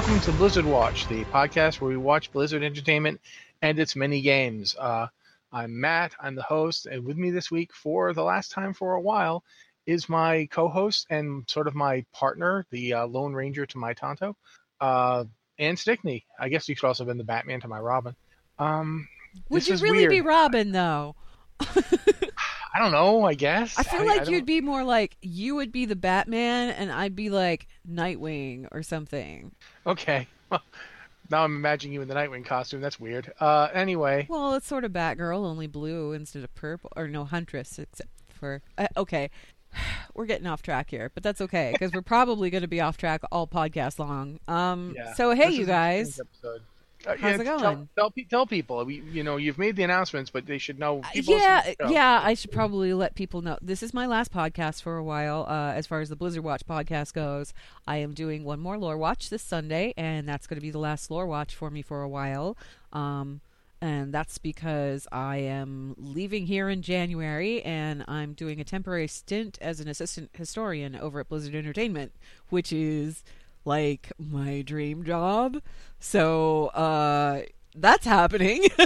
[0.00, 3.20] Welcome to Blizzard Watch, the podcast where we watch Blizzard Entertainment
[3.60, 4.74] and its many games.
[4.74, 5.08] Uh,
[5.52, 8.94] I'm Matt, I'm the host, and with me this week for the last time for
[8.94, 9.44] a while
[9.84, 13.92] is my co host and sort of my partner, the uh, Lone Ranger to my
[13.92, 14.38] Tonto,
[14.80, 15.24] uh,
[15.58, 16.24] Anne Stickney.
[16.38, 18.16] I guess you could also have been the Batman to my Robin.
[18.58, 19.06] Um,
[19.50, 20.10] Would you really weird.
[20.12, 21.14] be Robin though?
[21.60, 23.78] I don't know, I guess.
[23.78, 26.90] I feel I like don't- you'd be more like you would be the Batman and
[26.92, 29.52] I'd be like Nightwing or something.
[29.86, 30.26] Okay.
[30.50, 30.62] Well,
[31.30, 32.80] now I'm imagining you in the Nightwing costume.
[32.80, 33.32] That's weird.
[33.38, 34.26] Uh, anyway.
[34.28, 38.62] Well, it's sort of Batgirl, only blue instead of purple, or no Huntress, except for
[38.76, 39.30] uh, okay.
[40.14, 42.96] We're getting off track here, but that's okay because we're probably going to be off
[42.96, 44.40] track all podcast long.
[44.48, 45.14] Um, Yeah.
[45.14, 46.20] so hey, you guys.
[47.06, 47.88] Uh, How's it tell- going?
[47.96, 48.84] Tell, pe- tell people.
[48.84, 51.02] We, you know, you've made the announcements, but they should know.
[51.14, 51.90] Yeah, the show.
[51.90, 52.20] yeah.
[52.22, 53.58] I should probably let people know.
[53.62, 55.46] This is my last podcast for a while.
[55.48, 57.54] Uh, as far as the Blizzard Watch podcast goes,
[57.86, 60.78] I am doing one more lore watch this Sunday, and that's going to be the
[60.78, 62.56] last lore watch for me for a while.
[62.92, 63.40] Um,
[63.82, 69.56] and that's because I am leaving here in January, and I'm doing a temporary stint
[69.62, 72.12] as an assistant historian over at Blizzard Entertainment,
[72.50, 73.24] which is
[73.64, 75.62] like my dream job.
[76.00, 77.42] So uh,
[77.76, 78.64] that's happening.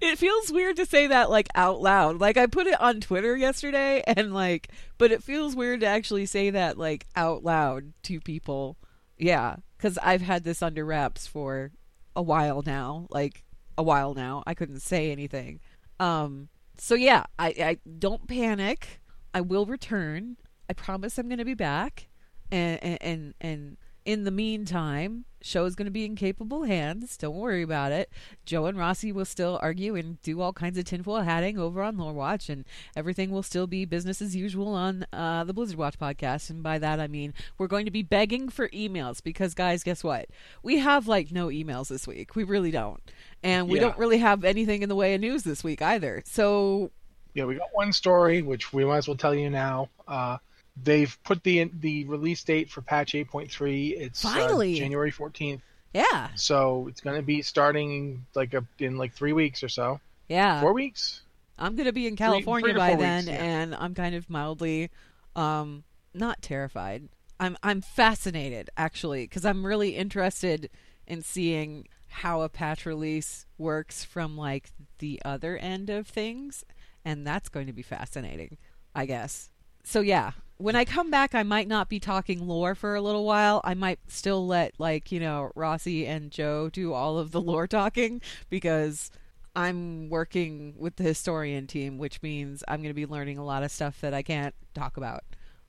[0.00, 2.20] it feels weird to say that like out loud.
[2.20, 6.26] Like I put it on Twitter yesterday and like but it feels weird to actually
[6.26, 8.78] say that like out loud to people.
[9.18, 11.72] Yeah, cuz I've had this under wraps for
[12.14, 13.44] a while now, like
[13.76, 14.42] a while now.
[14.46, 15.60] I couldn't say anything.
[16.00, 16.48] Um
[16.78, 19.00] so yeah, I I don't panic.
[19.34, 20.36] I will return.
[20.68, 22.08] I promise I'm going to be back.
[22.50, 23.76] And and and, and
[24.06, 27.16] in the meantime, show is going to be in capable hands.
[27.16, 28.08] Don't worry about it.
[28.46, 31.98] Joe and Rossi will still argue and do all kinds of tinfoil hatting over on
[31.98, 32.64] Lore Watch, and
[32.96, 36.48] everything will still be business as usual on uh, the Blizzard Watch podcast.
[36.50, 40.02] And by that, I mean we're going to be begging for emails because, guys, guess
[40.02, 40.26] what?
[40.62, 42.34] We have like no emails this week.
[42.36, 43.02] We really don't.
[43.42, 43.86] And we Yeah.
[43.88, 46.22] don't really have anything in the way of news this week either.
[46.26, 46.92] So,
[47.34, 49.88] Yeah, we got one story, which we might as well tell you now.
[50.08, 50.38] Uh,
[50.82, 53.98] they've put the the release date for patch 8.3.
[53.98, 54.74] It's uh, Finally.
[54.74, 55.60] January 14th.
[55.92, 56.28] yeah.
[56.34, 60.00] So it's going to be starting like a, in like three weeks or so.
[60.28, 60.60] Yeah.
[60.60, 61.22] Four weeks.
[61.58, 63.42] I'm going to be in California three to by then, weeks, yeah.
[63.42, 64.90] and I'm kind of mildly,
[65.34, 67.08] um, not terrified.
[67.38, 70.70] I'm I'm fascinated actually because I'm really interested
[71.06, 76.64] in seeing how a patch release works from like the other end of things,
[77.04, 78.58] and that's going to be fascinating,
[78.94, 79.50] I guess.
[79.88, 83.24] So yeah, when I come back, I might not be talking lore for a little
[83.24, 83.60] while.
[83.62, 87.68] I might still let like you know Rossi and Joe do all of the lore
[87.68, 88.20] talking
[88.50, 89.12] because
[89.54, 93.62] I'm working with the historian team, which means I'm going to be learning a lot
[93.62, 95.22] of stuff that I can't talk about.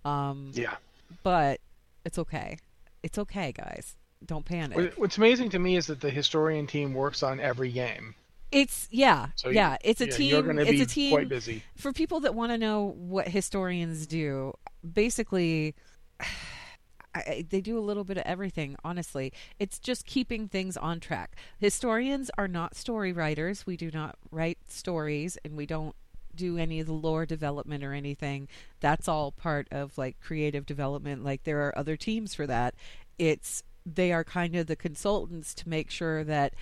[0.03, 0.77] Um, Yeah.
[1.21, 1.61] but
[2.03, 2.57] it's okay.
[3.03, 3.95] It's okay, guys.
[4.25, 4.93] Don't panic.
[4.97, 8.15] What's amazing to me is that the historian team works on every game.
[8.51, 9.77] It's yeah, So yeah.
[9.83, 10.29] It's a yeah, team.
[10.31, 11.63] You're going to it's be a team quite busy.
[11.75, 14.53] for people that want to know what historians do.
[14.93, 15.75] Basically,
[17.15, 18.75] I, they do a little bit of everything.
[18.83, 21.35] Honestly, it's just keeping things on track.
[21.59, 23.65] Historians are not story writers.
[23.65, 25.95] We do not write stories, and we don't
[26.35, 28.47] do any of the lore development or anything.
[28.79, 31.23] That's all part of like creative development.
[31.23, 32.75] Like there are other teams for that.
[33.17, 36.53] It's they are kind of the consultants to make sure that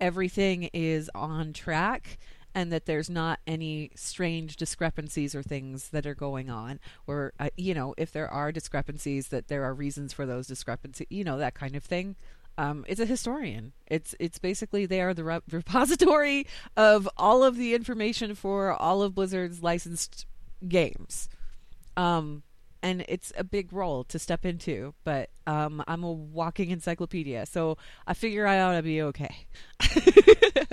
[0.00, 2.18] everything is on track
[2.54, 7.48] and that there's not any strange discrepancies or things that are going on or uh,
[7.56, 11.38] you know if there are discrepancies that there are reasons for those discrepancies you know
[11.38, 12.16] that kind of thing
[12.56, 13.72] um, it's a historian.
[13.86, 16.46] It's it's basically they are the re- repository
[16.76, 20.26] of all of the information for all of blizzard's licensed
[20.66, 21.28] games.
[21.96, 22.42] Um,
[22.84, 27.76] and it's a big role to step into but um, i'm a walking encyclopedia so
[28.06, 29.46] i figure i ought to be okay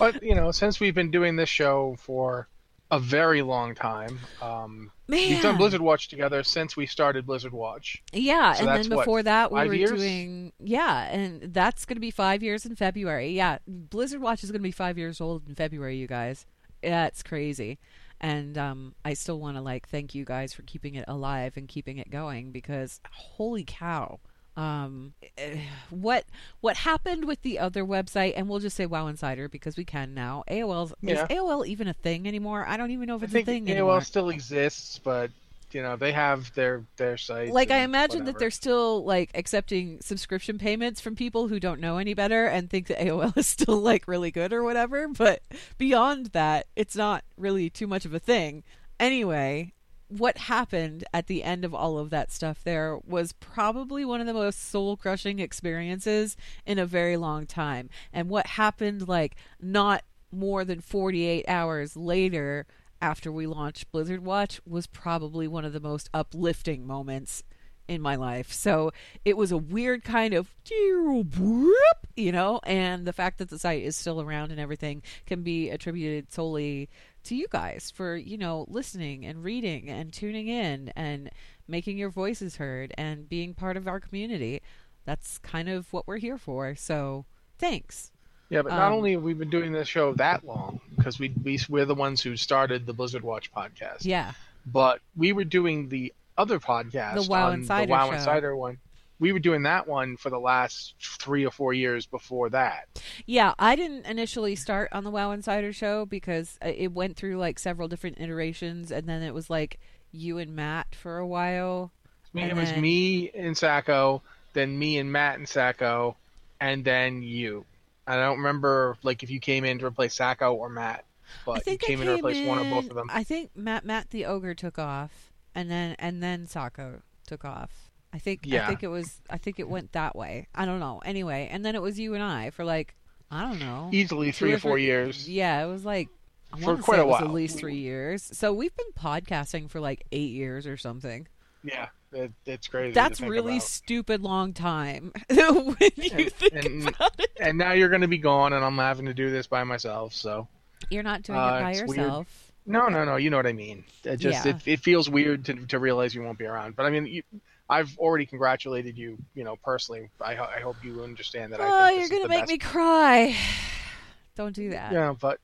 [0.00, 2.48] But, you know, since we've been doing this show for
[2.90, 8.02] a very long time, um, we've done Blizzard Watch together since we started Blizzard Watch.
[8.10, 9.90] Yeah, So and then what, before that we were years?
[9.90, 13.32] doing yeah, and that's going to be 5 years in February.
[13.32, 16.46] Yeah, Blizzard Watch is going to be 5 years old in February, you guys.
[16.82, 17.78] That's crazy.
[18.20, 21.66] And um I still want to like thank you guys for keeping it alive and
[21.68, 24.20] keeping it going because holy cow.
[24.56, 25.14] Um
[25.90, 26.24] what
[26.60, 30.12] what happened with the other website and we'll just say WoW Insider because we can
[30.12, 30.44] now.
[30.50, 31.22] AOL's Yeah.
[31.24, 32.66] is AOL even a thing anymore?
[32.68, 34.00] I don't even know if it's a thing AOL anymore.
[34.02, 35.30] still exists, but,
[35.74, 37.50] you know, they have their, their site.
[37.50, 41.98] like I imagine that they're still like accepting subscription payments from people who don't know
[41.98, 45.08] any better and think that AOL is still like really good or whatever.
[45.08, 45.42] But
[45.78, 48.62] beyond that, it's not really too much of a thing.
[48.98, 49.72] Anyway,
[50.08, 54.26] what happened at the end of all of that stuff there was probably one of
[54.26, 56.36] the most soul crushing experiences
[56.66, 57.88] in a very long time.
[58.12, 60.02] And what happened, like, not
[60.32, 62.66] more than 48 hours later
[63.00, 67.42] after we launched Blizzard Watch, was probably one of the most uplifting moments
[67.88, 68.52] in my life.
[68.52, 68.92] So
[69.24, 73.96] it was a weird kind of, you know, and the fact that the site is
[73.96, 76.88] still around and everything can be attributed solely
[77.24, 81.30] to you guys for, you know, listening and reading and tuning in and
[81.66, 84.62] making your voices heard and being part of our community.
[85.04, 86.76] That's kind of what we're here for.
[86.76, 87.24] So
[87.58, 88.12] thanks.
[88.50, 91.32] Yeah, but not um, only have we been doing this show that long, because we,
[91.42, 94.04] we we're the ones who started the Blizzard Watch podcast.
[94.04, 94.32] Yeah.
[94.66, 98.16] But we were doing the other podcast, the WoW Insider, the WoW show.
[98.16, 98.78] Insider one.
[99.20, 102.88] We were doing that one for the last three or four years before that.
[103.26, 107.58] Yeah, I didn't initially start on the WoW Insider show because it went through like
[107.58, 109.78] several different iterations, and then it was like
[110.10, 111.92] you and Matt for a while.
[112.24, 112.56] I mean, it then...
[112.56, 114.22] was me and Sacco,
[114.54, 116.16] then me and Matt and Sacco,
[116.60, 117.64] and then you.
[118.06, 121.04] I don't remember like if you came in to replace Sacco or Matt,
[121.44, 123.08] but you came, came in to replace in, one or both of them.
[123.12, 127.90] I think Matt Matt the ogre took off and then and then Sacco took off.
[128.12, 128.64] I think yeah.
[128.64, 130.48] I think it was I think it went that way.
[130.54, 131.00] I don't know.
[131.04, 132.94] Anyway, and then it was you and I for like
[133.30, 133.90] I don't know.
[133.92, 135.28] Easily three or four years.
[135.28, 136.08] Yeah, it was like
[136.52, 137.22] I for quite a while.
[137.22, 138.28] At least three years.
[138.32, 141.28] So we've been podcasting for like eight years or something.
[141.62, 142.92] Yeah, it, it's crazy.
[142.92, 143.62] That's really about.
[143.62, 147.30] stupid long time when you and, think and, about it.
[147.38, 150.14] And now you're going to be gone, and I'm having to do this by myself.
[150.14, 150.48] So
[150.90, 152.26] you're not doing uh, it by yourself.
[152.66, 152.72] Weird.
[152.74, 153.16] No, no, no.
[153.16, 153.84] You know what I mean.
[154.04, 154.56] It just yeah.
[154.56, 156.76] it, it feels weird to to realize you won't be around.
[156.76, 157.22] But I mean, you,
[157.68, 159.18] I've already congratulated you.
[159.34, 160.10] You know, personally.
[160.20, 161.60] I, I hope you understand that.
[161.60, 162.52] I Oh, you're gonna make best.
[162.52, 163.36] me cry.
[164.36, 164.92] Don't do that.
[164.92, 165.40] Yeah, but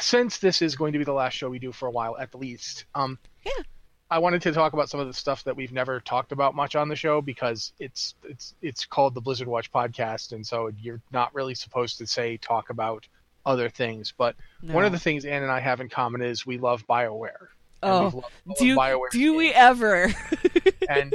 [0.00, 2.34] since this is going to be the last show we do for a while, at
[2.34, 3.62] least, um, yeah,
[4.10, 6.74] I wanted to talk about some of the stuff that we've never talked about much
[6.74, 11.00] on the show because it's it's it's called the Blizzard Watch podcast, and so you're
[11.12, 13.06] not really supposed to say talk about
[13.46, 14.12] other things.
[14.16, 14.74] But no.
[14.74, 17.48] one of the things Anne and I have in common is we love Bioware.
[17.84, 18.24] Oh,
[18.58, 20.12] do BioWare do we ever?
[20.88, 21.14] and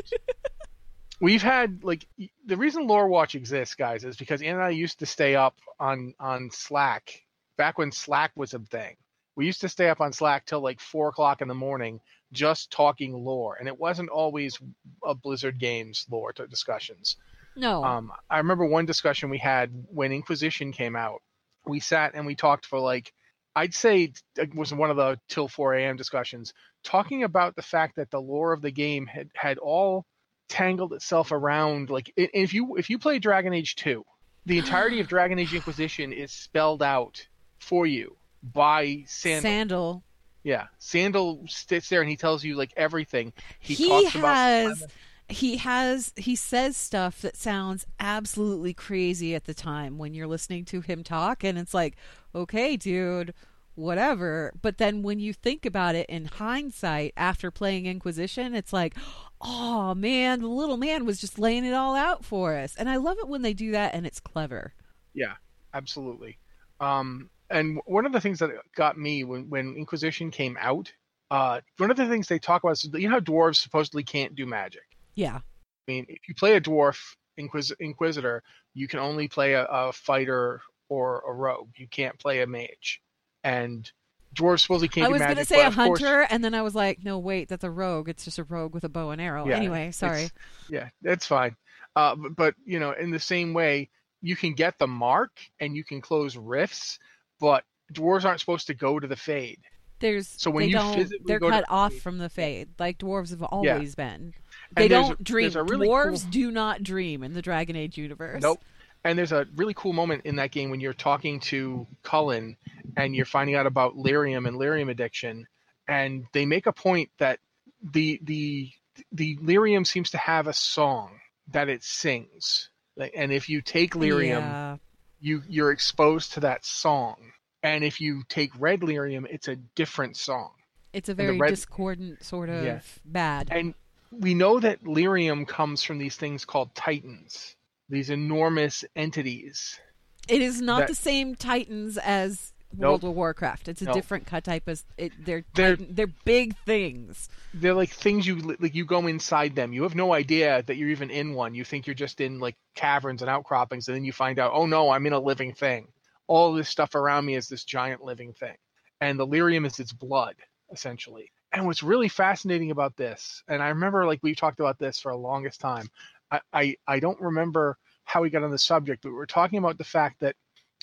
[1.19, 2.07] we've had like
[2.45, 5.57] the reason Lore Watch exists, guys, is because Anne and I used to stay up
[5.81, 7.23] on on Slack
[7.57, 8.95] back when Slack was a thing.
[9.35, 11.99] We used to stay up on Slack till like four o'clock in the morning
[12.35, 14.59] just talking lore, and it wasn't always
[15.03, 17.17] a Blizzard Games lore discussions.
[17.55, 17.83] No.
[17.83, 21.21] Um, I remember one discussion we had when Inquisition came out,
[21.65, 23.13] we sat and we talked for like
[23.55, 25.95] I'd say it was one of the till 4 a.m.
[25.95, 26.53] discussions
[26.83, 30.05] talking about the fact that the lore of the game had had all
[30.49, 34.03] tangled itself around like if you if you play Dragon Age 2,
[34.45, 37.25] the entirety of Dragon Age Inquisition is spelled out
[37.59, 39.41] for you by Sandal.
[39.41, 40.03] Sandal.
[40.45, 43.33] Yeah, Sandal sits there and he tells you like everything.
[43.59, 44.91] He, he has about
[45.27, 50.63] he has he says stuff that sounds absolutely crazy at the time when you're listening
[50.65, 51.95] to him talk and it's like
[52.35, 53.33] okay dude
[53.73, 54.53] whatever.
[54.61, 58.95] But then when you think about it in hindsight after playing inquisition it's like
[59.41, 62.75] oh man the little man was just laying it all out for us.
[62.75, 64.73] And i love it when they do that and it's clever.
[65.15, 65.33] Yeah
[65.73, 66.37] absolutely.
[66.79, 70.91] Um and one of the things that got me when when inquisition came out
[71.31, 74.35] uh one of the things they talk about is you know how dwarves supposedly can't
[74.35, 75.37] do magic yeah.
[75.37, 76.99] I mean, if you play a dwarf
[77.37, 78.43] Inquis- Inquisitor,
[78.73, 81.69] you can only play a, a, fighter or a rogue.
[81.77, 83.01] You can't play a mage.
[83.43, 83.89] And
[84.35, 86.27] dwarves supposedly can't I was going to say a hunter, course...
[86.29, 88.09] and then I was like, no, wait, that's a rogue.
[88.09, 89.47] It's just a rogue with a bow and arrow.
[89.47, 90.29] Yeah, anyway, sorry.
[90.69, 91.55] Yeah, that's fine.
[91.95, 93.89] Uh, but, but, you know, in the same way,
[94.21, 96.99] you can get the mark and you can close rifts,
[97.39, 97.63] but
[97.93, 99.59] dwarves aren't supposed to go to the fade.
[99.99, 103.43] There's so when you don't, they're cut off fade, from the fade, like dwarves have
[103.43, 104.05] always yeah.
[104.17, 104.33] been.
[104.75, 105.53] They don't dream.
[105.53, 106.31] Really Dwarves cool...
[106.31, 108.41] do not dream in the Dragon Age universe.
[108.41, 108.61] Nope.
[109.05, 112.57] And there's a really cool moment in that game when you're talking to Cullen
[112.97, 115.47] and you're finding out about lyrium and lyrium addiction,
[115.87, 117.39] and they make a point that
[117.81, 118.71] the the
[119.11, 121.19] the lyrium seems to have a song
[121.51, 122.69] that it sings,
[123.15, 124.77] and if you take lyrium, yeah.
[125.25, 127.15] You you're exposed to that song,
[127.63, 130.51] and if you take red lyrium, it's a different song.
[130.93, 131.49] It's a very red...
[131.49, 132.79] discordant sort of yeah.
[133.03, 133.49] bad.
[133.51, 133.73] And
[134.11, 137.55] we know that lyrium comes from these things called titans,
[137.89, 139.79] these enormous entities.
[140.27, 143.67] It is not that, the same titans as World nope, of Warcraft.
[143.67, 143.93] It's a nope.
[143.93, 144.83] different cut type of.
[144.97, 147.29] It, they're they're they're big things.
[147.53, 148.75] They're like things you like.
[148.75, 149.73] You go inside them.
[149.73, 151.55] You have no idea that you're even in one.
[151.55, 154.65] You think you're just in like caverns and outcroppings, and then you find out, oh
[154.65, 155.87] no, I'm in a living thing.
[156.27, 158.55] All this stuff around me is this giant living thing,
[159.01, 160.35] and the lyrium is its blood
[160.71, 164.99] essentially And what's really fascinating about this, and I remember like we've talked about this
[164.99, 165.87] for a longest time.
[166.31, 169.59] I, I, I don't remember how we got on the subject, but we were talking
[169.59, 170.35] about the fact that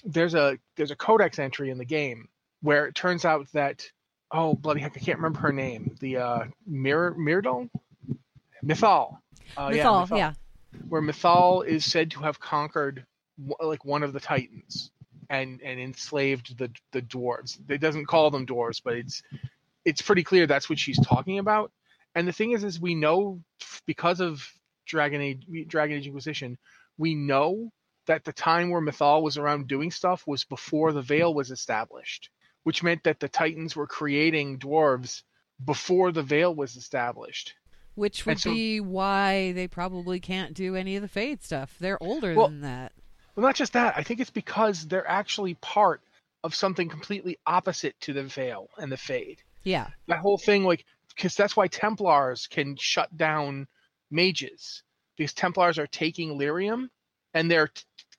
[0.05, 2.29] there's a there's a codex entry in the game
[2.61, 3.85] where it turns out that
[4.31, 7.69] oh bloody heck I can't remember her name the uh Mir Myrdal
[8.65, 9.19] Mythal
[9.57, 10.33] uh, Mythal, yeah, Mythal, yeah
[10.89, 13.05] where Mythal is said to have conquered
[13.61, 14.91] like one of the Titans
[15.31, 17.59] and and enslaved the the dwarves.
[17.69, 19.23] It doesn't call them dwarves, but it's
[19.85, 21.73] it's pretty clear that's what she's talking about.
[22.15, 23.41] And the thing is, is we know
[23.87, 24.47] because of
[24.87, 26.59] Dragon Age Dragon Age Inquisition,
[26.99, 27.73] we know
[28.07, 32.31] that the time where Mythal was around doing stuff was before the Veil was established,
[32.65, 35.23] which meant that the Titans were creating dwarves
[35.65, 37.55] before the Veil was established.
[37.95, 41.77] Which would so, be why they probably can't do any of the Fade stuff.
[41.79, 42.93] They're older well, than that.
[43.37, 43.95] Well, not just that.
[43.97, 46.01] I think it's because they're actually part
[46.43, 49.43] of something completely opposite to the Veil and the Fade.
[49.63, 49.89] Yeah.
[50.09, 53.69] That whole thing, like, because that's why Templars can shut down
[54.11, 54.83] mages.
[55.17, 56.89] Because Templars are taking lyrium
[57.35, 57.71] and they're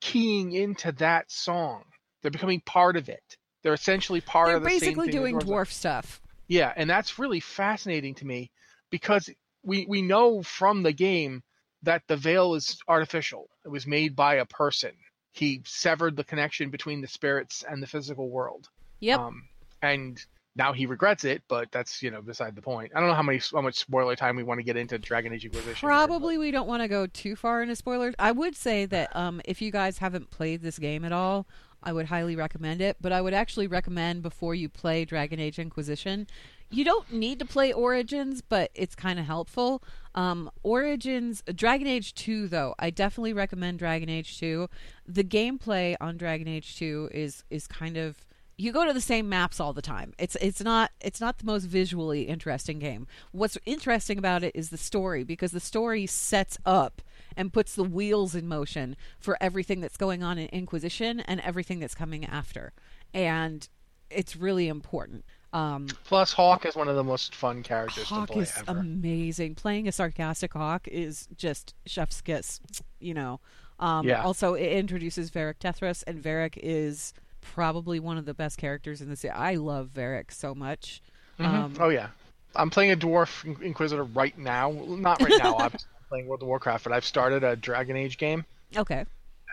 [0.04, 1.86] keying into that song.
[2.22, 3.38] They're becoming part of it.
[3.62, 6.22] They're essentially part of the they're of the basically doing dwarf stuff.
[6.50, 8.52] Yeah, and that's really fascinating to me
[8.90, 9.30] because
[9.64, 11.42] we we know from the game
[11.84, 13.50] that the veil is artificial.
[13.64, 14.92] It was made by a person.
[15.32, 18.68] He severed the connection between the spirits and the physical world.
[19.00, 19.20] Yep.
[19.20, 19.48] Um,
[19.82, 20.24] and
[20.56, 22.92] now he regrets it, but that's you know beside the point.
[22.96, 25.34] I don't know how many how much spoiler time we want to get into Dragon
[25.34, 25.88] Age Inquisition.
[25.88, 28.16] Probably we don't want to go too far into spoilers.
[28.20, 31.48] I would say that um, if you guys haven't played this game at all,
[31.82, 32.98] I would highly recommend it.
[33.02, 36.28] But I would actually recommend before you play Dragon Age Inquisition,
[36.70, 39.84] you don't need to play Origins, but it's kind of helpful.
[40.16, 44.68] Um, Origins, Dragon Age 2, though, I definitely recommend Dragon Age 2.
[45.08, 48.26] The gameplay on Dragon Age 2 is is kind of
[48.58, 50.14] you go to the same maps all the time.
[50.18, 53.08] It's it's not it's not the most visually interesting game.
[53.32, 57.02] What's interesting about it is the story because the story sets up
[57.36, 61.80] and puts the wheels in motion for everything that's going on in Inquisition and everything
[61.80, 62.74] that's coming after.
[63.14, 63.68] And
[64.10, 65.26] it's really important.
[65.52, 68.80] Um, Plus, Hawke is one of the most fun characters Hawke to play is ever.
[68.80, 69.56] amazing.
[69.56, 72.60] Playing a sarcastic Hawke is just chef's kiss.
[73.00, 73.40] You know.
[73.80, 74.24] Um, yeah.
[74.24, 79.10] Also, it introduces Varric Tethras, and Varric is probably one of the best characters in
[79.10, 79.38] the series.
[79.38, 81.02] I love Varric so much.
[81.40, 81.56] Mm-hmm.
[81.56, 82.10] Um, oh yeah,
[82.56, 84.72] I'm playing a dwarf inquisitor right now.
[84.72, 85.58] Not right now.
[85.60, 85.72] I'm
[86.10, 88.46] playing World of Warcraft, but I've started a Dragon Age game.
[88.76, 89.06] Okay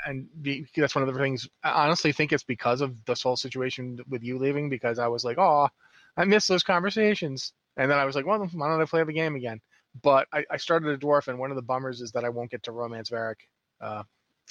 [0.07, 1.49] and be, that's one of the things.
[1.63, 4.69] I honestly think it's because of this whole situation with you leaving.
[4.69, 5.69] Because I was like, oh,
[6.17, 9.13] I miss those conversations, and then I was like, well, why don't I play the
[9.13, 9.61] game again?
[10.03, 12.51] But I, I started a dwarf, and one of the bummers is that I won't
[12.51, 13.37] get to romance Varric.
[13.81, 14.05] Uh,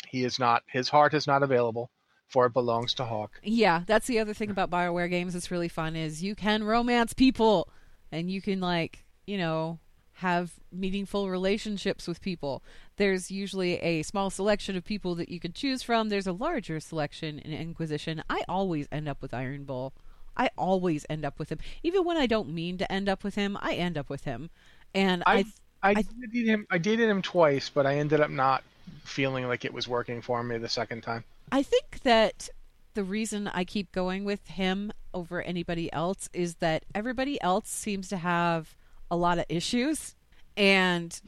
[0.07, 0.63] he is not.
[0.67, 1.89] His heart is not available,
[2.29, 3.39] for it belongs to Hawke.
[3.43, 7.13] Yeah, that's the other thing about Bioware games that's really fun is you can romance
[7.13, 7.69] people,
[8.11, 9.79] and you can like you know
[10.13, 12.61] have meaningful relationships with people.
[12.97, 16.09] There's usually a small selection of people that you can choose from.
[16.09, 18.21] There's a larger selection in Inquisition.
[18.29, 19.93] I always end up with Iron Bull.
[20.35, 21.59] I always end up with him.
[21.83, 24.49] Even when I don't mean to end up with him, I end up with him.
[24.93, 25.45] And I
[25.81, 28.63] I, I, I dated him I dated him twice, but I ended up not
[29.03, 31.23] feeling like it was working for me the second time.
[31.51, 32.49] I think that
[32.93, 38.09] the reason I keep going with him over anybody else is that everybody else seems
[38.09, 38.75] to have
[39.11, 40.15] a lot of issues,
[40.57, 41.19] and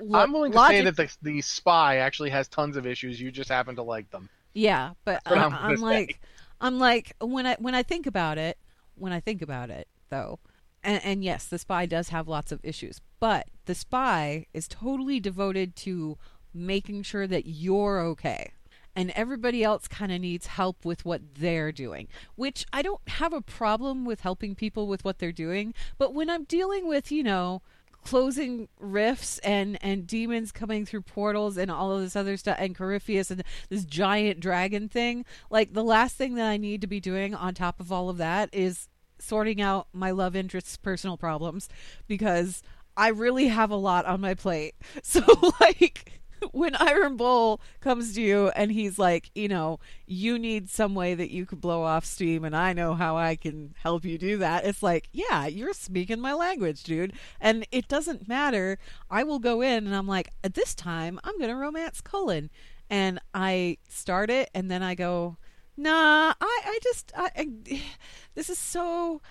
[0.00, 3.20] lo- I'm willing to logic- say that the the spy actually has tons of issues.
[3.20, 4.28] You just happen to like them.
[4.54, 6.20] Yeah, but I, I'm, I'm like,
[6.60, 8.58] I'm like when I when I think about it,
[8.96, 10.40] when I think about it though,
[10.82, 15.20] and, and yes, the spy does have lots of issues, but the spy is totally
[15.20, 16.18] devoted to
[16.52, 18.52] making sure that you're okay
[18.94, 23.32] and everybody else kind of needs help with what they're doing, which I don't have
[23.32, 25.74] a problem with helping people with what they're doing.
[25.98, 27.62] But when I'm dealing with, you know,
[28.04, 32.76] closing rifts and and demons coming through portals and all of this other stuff and
[32.76, 37.00] Corypheus and this giant dragon thing like the last thing that I need to be
[37.00, 41.68] doing on top of all of that is sorting out my love interest's personal problems
[42.08, 42.62] because
[42.96, 45.22] I really have a lot on my plate so
[45.60, 46.21] like
[46.52, 51.14] when Iron Bull comes to you and he's like, you know, you need some way
[51.14, 54.38] that you could blow off steam and I know how I can help you do
[54.38, 54.64] that.
[54.64, 57.12] It's like, yeah, you're speaking my language, dude.
[57.40, 58.78] And it doesn't matter.
[59.10, 62.50] I will go in and I'm like, at this time, I'm going to romance Cullen.
[62.90, 65.36] And I start it and then I go,
[65.76, 67.82] nah, I, I just, I, I
[68.34, 69.20] this is so.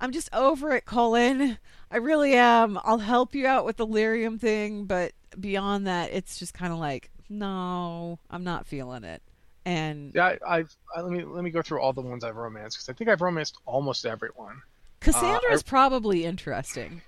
[0.00, 1.58] I'm just over it, Cullen.
[1.90, 2.78] I really am.
[2.84, 6.78] I'll help you out with the lyrium thing, but beyond that, it's just kind of
[6.78, 9.22] like, no, I'm not feeling it.
[9.64, 12.36] And yeah, I, I've I, let me let me go through all the ones I've
[12.36, 14.62] romanced because I think I've romanced almost everyone.
[15.00, 17.02] Cassandra's uh, probably interesting.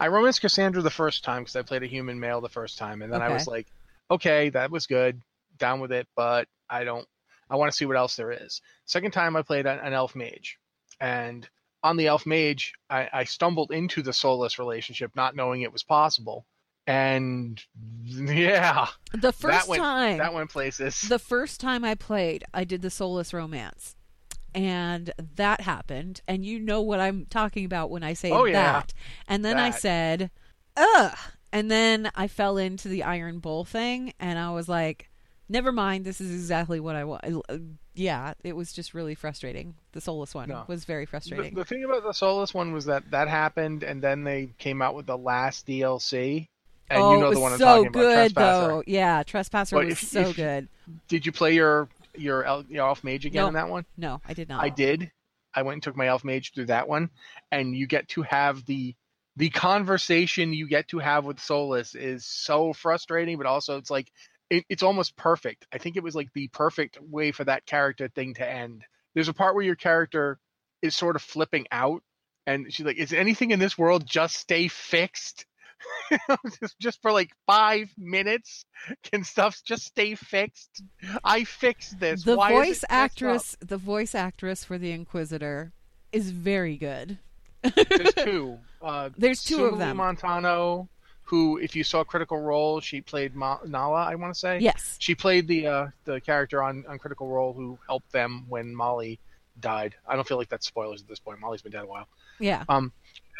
[0.00, 3.02] I romanced Cassandra the first time because I played a human male the first time,
[3.02, 3.66] and then I was like,
[4.10, 5.22] okay, that was good,
[5.58, 7.06] down with it, but I don't.
[7.48, 8.62] I want to see what else there is.
[8.84, 10.58] Second time I played an, an elf mage,
[11.00, 11.48] and
[11.82, 15.82] on the elf mage, I, I stumbled into the Solas relationship, not knowing it was
[15.82, 16.46] possible,
[16.86, 17.62] and
[18.04, 21.00] yeah, The first went- time that went places.
[21.02, 23.94] the first time I played, I did the Solas romance.
[24.54, 28.72] And that happened, and you know what I'm talking about when I say Oh, yeah.
[28.80, 28.92] that.
[29.26, 30.30] And then I said,
[30.76, 31.16] "Ugh."
[31.54, 35.08] And then I fell into the Iron Bull thing, and I was like,
[35.48, 36.04] "Never mind.
[36.04, 37.58] This is exactly what I want." Uh,
[37.94, 39.74] yeah, it was just really frustrating.
[39.92, 40.64] The Solas one No.
[40.66, 41.54] was very The, frustrating.
[41.54, 44.94] the thing about the Solas one was that that happened, and then they came out
[44.94, 46.48] with the last DLC.
[46.92, 48.68] And oh, you know it was the one I'm so talking about, good Trespasser.
[48.68, 48.82] though.
[48.86, 50.68] Yeah, Trespasser But was if- so if- good.
[51.08, 53.86] Did you play your your, your elf mage again in that one?
[53.96, 54.62] No, I did not.
[54.62, 55.10] I did.
[55.54, 57.08] I went and took my elf mage through that one,
[57.50, 58.94] and you get to have the
[59.36, 64.12] the conversation you get to have with Solas is so frustrating, but also it's like
[64.50, 65.66] it, it's almost perfect.
[65.72, 68.84] I think it was like the perfect way for that character thing to end.
[69.14, 70.38] There's a part where your character
[70.82, 72.02] is sort of flipping out,
[72.46, 75.46] and she's like, "Is anything in this world just stay fixed?"
[76.60, 78.64] just, just for like five minutes,
[79.02, 80.82] can stuff just stay fixed?
[81.24, 82.24] I fixed this.
[82.24, 85.72] the Why voice messed up?" actress the voice actress for the inquisitor
[86.12, 87.18] is very good
[87.62, 88.58] There's two.
[88.80, 89.96] Uh, There's two of them.
[89.98, 90.88] Montano,
[91.22, 94.04] who, if you saw Critical Role, she played Ma- Nala.
[94.04, 94.58] I want to say.
[94.58, 98.74] yes She played the uh, the character on, on Critical Role who helped them when
[98.74, 99.18] Molly
[99.60, 99.94] died.
[100.06, 101.38] I don't feel like that's spoilers at this point.
[101.40, 102.08] Molly's been dead a while.
[102.40, 102.64] yeah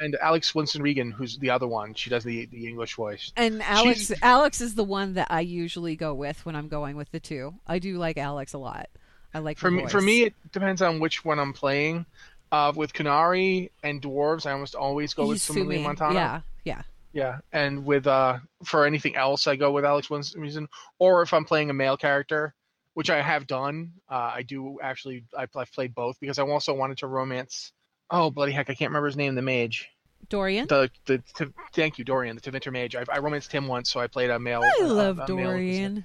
[0.01, 3.33] And Alex Winston Regan, who's the other one, she does the the English voice.
[3.37, 6.97] and alex She's- alex is the one that i usually go with when i'm going
[6.97, 8.89] with the two i do like alex a lot
[9.35, 9.93] i like For me, voice.
[9.93, 12.07] for me, it depends on which one I'm playing.
[12.51, 15.65] Uh, with Qunari and dwarves, I almost always go with Yusumi.
[15.65, 16.15] Sumalee Montano.
[16.15, 16.83] yeah yeah
[17.15, 20.69] Yeah, and with uh for anything else, I go with Alex Winston Regan.
[20.99, 22.55] Or if I'm playing a male character,
[22.95, 25.25] which I have done, uh, I do actually.
[25.39, 27.73] I, I've played both because I also wanted to romance.
[28.13, 28.71] Oh bloody heck!
[28.71, 29.35] I can't remember his name.
[29.35, 29.91] The mage.
[30.29, 31.19] dorian The the.
[31.35, 32.37] T- thank you, Dorian.
[32.37, 32.95] The Tevinter mage.
[32.95, 34.63] I, I romanced him once, so I played a male.
[34.63, 36.05] i uh, love a male- dorian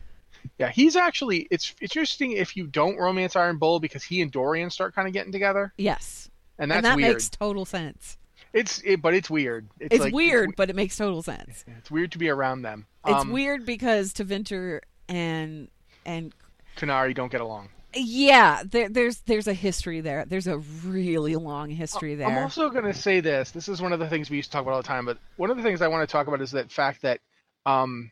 [0.58, 1.48] yeah, he's actually.
[1.52, 5.08] It's it's interesting if you don't romance Iron Bull because he and Dorian start kind
[5.08, 7.14] of getting together, yes and that's and that weird.
[7.14, 8.18] makes total sense
[8.54, 9.68] It's it, but it's weird.
[9.80, 12.86] It's, it's like, weird but it makes total sense It's, weird to be around them.
[13.06, 15.70] it's Um, weird because Tevinter and
[16.06, 16.34] and
[16.78, 17.70] Qunari don't get along.
[18.00, 22.70] Yeah there, there's there's a history there there's a really long history there I'm also
[22.70, 23.52] going to say this.
[23.52, 25.18] This is one of the things we used to talk about all the time, but
[25.38, 27.20] one of the things I want to talk about is that fact that
[27.66, 28.12] um,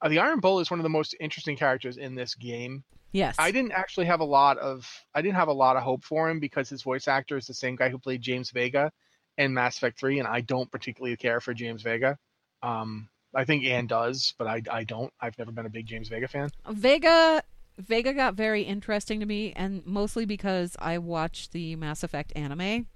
[0.00, 2.84] uh, the Iron Bull is one of the most interesting characters in this game.
[3.12, 6.04] yes I didn't actually have a lot of I didn't have a lot of hope
[6.04, 8.90] for him because his voice actor is the same guy who played James Vega
[9.38, 12.18] in Mass Effect 3, and I don't particularly care for James Vega.
[12.62, 15.12] Um, I think Anne does, but I, I don't.
[15.20, 16.50] I've never been a big James Vega fan.
[16.68, 17.42] Vega
[17.78, 22.86] Vega got very interesting to me and mostly because I watched the Mass Effect anime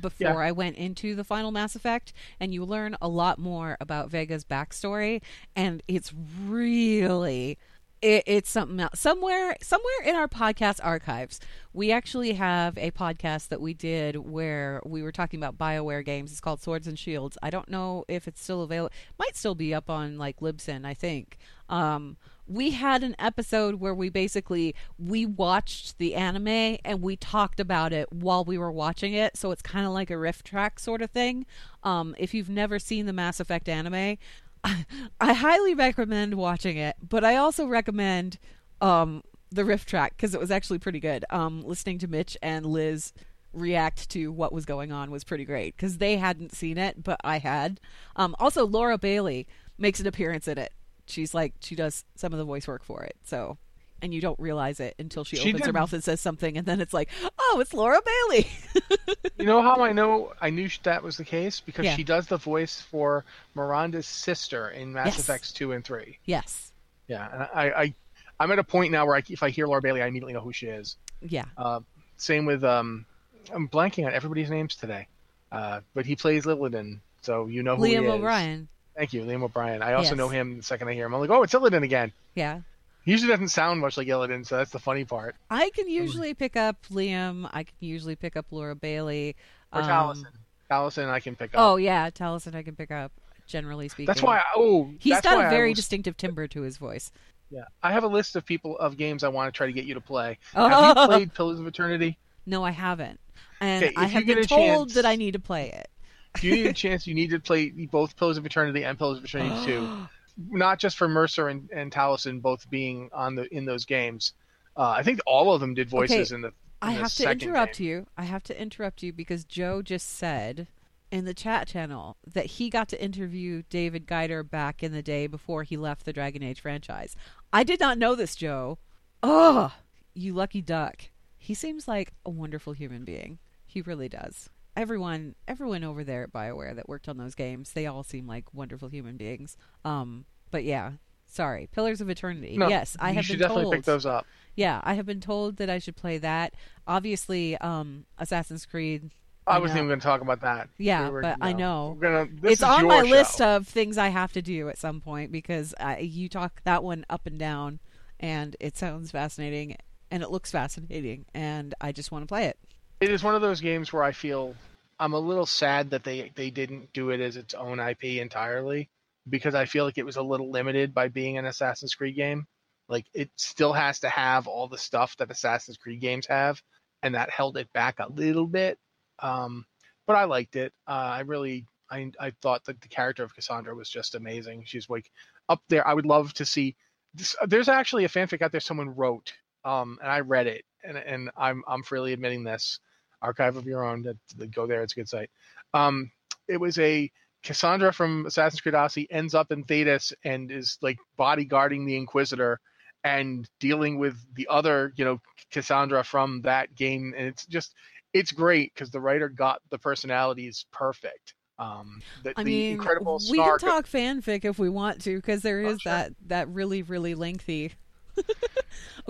[0.00, 0.36] before Yeah.
[0.36, 4.44] I went into the final Mass Effect and you learn a lot more about Vega's
[4.44, 5.20] backstory
[5.54, 6.12] and it's
[6.46, 7.58] really
[8.00, 8.98] it, it's something else.
[8.98, 11.38] Somewhere somewhere in our podcast archives,
[11.72, 16.32] we actually have a podcast that we did where we were talking about BioWare games.
[16.32, 17.38] It's called Swords and Shields.
[17.42, 18.92] I don't know if it's still available.
[19.20, 21.38] Might still be up on like Libsyn, I think.
[21.68, 22.16] Um,
[22.52, 27.92] we had an episode where we basically we watched the anime and we talked about
[27.92, 29.36] it while we were watching it.
[29.36, 31.46] So it's kind of like a riff track sort of thing.
[31.82, 34.18] Um, if you've never seen the mass effect anime
[35.20, 38.38] i highly recommend watching it but i also recommend
[38.80, 41.24] um, the riff track because it was actually pretty good.
[41.30, 43.12] Um, listening to mitch and liz
[43.52, 47.20] react to what was going on was pretty great because they hadn't seen it but
[47.22, 47.80] i had.
[48.16, 49.46] Um, also laura bailey
[49.78, 50.72] makes an appearance in it
[51.12, 53.56] she's like she does some of the voice work for it so
[54.00, 56.66] and you don't realize it until she, She opens her mouth and says something and
[56.66, 58.48] then it's like oh it's laura bailey
[59.38, 61.96] You know how I know I knew that was the case because Yeah.
[61.96, 65.18] she does the voice for Miranda's sister in Mass Yes.
[65.20, 66.18] Effects two and three.
[66.24, 66.72] yes
[67.08, 67.94] Yeah, and I, I
[68.40, 70.40] I'm at a point now where I, if I hear Laura Bailey, I immediately know
[70.40, 70.96] who she is.
[71.20, 71.80] yeah Uh,
[72.16, 73.04] same with um,
[73.52, 75.06] I'm blanking on everybody's names today,
[75.50, 78.10] uh, but he plays Illidan, so you know who he liam is.
[78.10, 79.82] o'brien Thank you, Liam O'Brien.
[79.82, 80.16] I also Yes.
[80.18, 81.14] know him the second I hear him.
[81.14, 82.12] I'm like, oh, it's Illidan again.
[82.34, 82.60] yeah
[83.04, 85.34] He usually doesn't sound much like Illidan, so that's the funny part.
[85.50, 89.34] i can usually pick up liam i can usually pick up laura bailey
[89.72, 90.24] Or um, Taliesin.
[90.70, 91.60] Taliesin, I can pick up.
[91.60, 93.12] oh yeah taliesin i can pick up
[93.46, 94.38] generally speaking that's why.
[94.38, 97.10] I, oh, he's got a very was- distinctive timbre to his voice
[97.50, 99.84] Yeah, I have a list of people of games I want to try to get
[99.84, 100.38] you to play.
[100.54, 100.68] Oh.
[100.68, 102.16] Have you played Pillars of Eternity?
[102.46, 103.20] No, I haven't,
[103.60, 105.88] and Okay, I have been told chance- that I need to play it.
[106.34, 109.18] If you need a chance, you need to play both Pillars of Eternity and Pillars
[109.18, 110.08] of Eternity 2.
[110.50, 114.32] Not just for Mercer and, and Taliesin both being on the in those games.
[114.76, 116.52] Uh, I think all of them did voices Okay, in the.
[116.80, 117.86] I in the have to interrupt game.
[117.86, 118.06] you.
[118.16, 120.68] I have to interrupt you because Joe just said
[121.10, 125.26] in the chat channel that he got to interview David Gaider back in the day
[125.26, 127.14] before he left the Dragon Age franchise.
[127.52, 128.78] I did not know this, Joe.
[129.22, 129.74] Oh,
[130.14, 131.02] you lucky duck.
[131.36, 133.38] He seems like a wonderful human being.
[133.66, 134.48] He really does.
[134.76, 138.52] Everyone, everyone over there at BioWare that worked on those games, they all seem like
[138.54, 139.56] wonderful human beings.
[139.84, 140.92] Um, but yeah,
[141.26, 141.68] sorry.
[141.72, 142.56] Pillars of Eternity.
[142.56, 143.74] No, yes, I you have should been definitely told.
[143.74, 144.26] pick those up.
[144.56, 146.54] Yeah, I have been told that I should play that.
[146.86, 149.10] Obviously, um, Assassin's Creed.
[149.46, 149.80] I I wasn't know.
[149.80, 150.68] even going to talk about that.
[150.78, 151.96] Yeah, We were- but I know.
[152.00, 153.10] Gonna, this it's is on my show.
[153.10, 156.82] list of things I have to do at some point because I, you talk that
[156.84, 157.80] one up and down,
[158.20, 159.76] and it sounds fascinating
[160.10, 162.58] and it looks fascinating, and I just want to play it.
[163.02, 164.54] It is one of those games where I feel
[164.96, 168.90] I'm a little sad that they they didn't do it as its own IP entirely
[169.28, 172.46] because I feel like it was a little limited by being an Assassin's Creed game.
[172.88, 176.62] Like it still has to have all the stuff that Assassin's Creed games have,
[177.02, 178.78] and that held it back a little bit.
[179.18, 179.66] Um,
[180.06, 180.72] but I liked it.
[180.86, 184.62] Uh, I really I I thought that the character of Cassandra was just amazing.
[184.66, 185.10] She's like
[185.48, 185.84] up there.
[185.84, 186.76] I would love to see.
[187.14, 189.32] This, there's actually a fanfic out there someone wrote,
[189.64, 192.78] um, and I read it, and and I'm I'm freely admitting this.
[193.22, 194.02] Archive of Your Own.
[194.02, 194.82] That, go there.
[194.82, 195.30] It's a good site.
[195.72, 196.10] Um,
[196.48, 197.10] it was a
[197.42, 202.60] Cassandra from Assassin's Creed Odyssey ends up in Thedas and is like bodyguarding the Inquisitor
[203.04, 205.18] and dealing with the other, you know,
[205.50, 207.14] Cassandra from that game.
[207.16, 207.74] And it's just,
[208.12, 211.34] it's great because the writer got the personalities perfect.
[211.58, 215.42] Um, the, I the mean, incredible we can talk fanfic if we want to because
[215.42, 215.92] there is Oh, sure.
[215.92, 217.72] that that really really lengthy.
[218.18, 218.32] okay,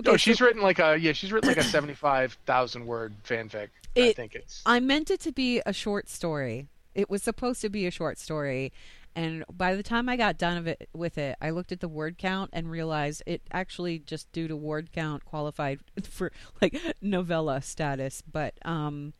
[0.03, 3.69] no, so- she's written like a yeah, she's written like a seventy-five thousand word fanfic.
[3.95, 6.67] I think it's I meant it to be a short story.
[6.95, 8.71] It was supposed to be a short story,
[9.15, 11.87] and by the time I got done of it with it, I looked at the
[11.87, 17.61] word count and realized it actually just due to word count qualified for like novella
[17.61, 18.21] status.
[18.21, 19.13] But um,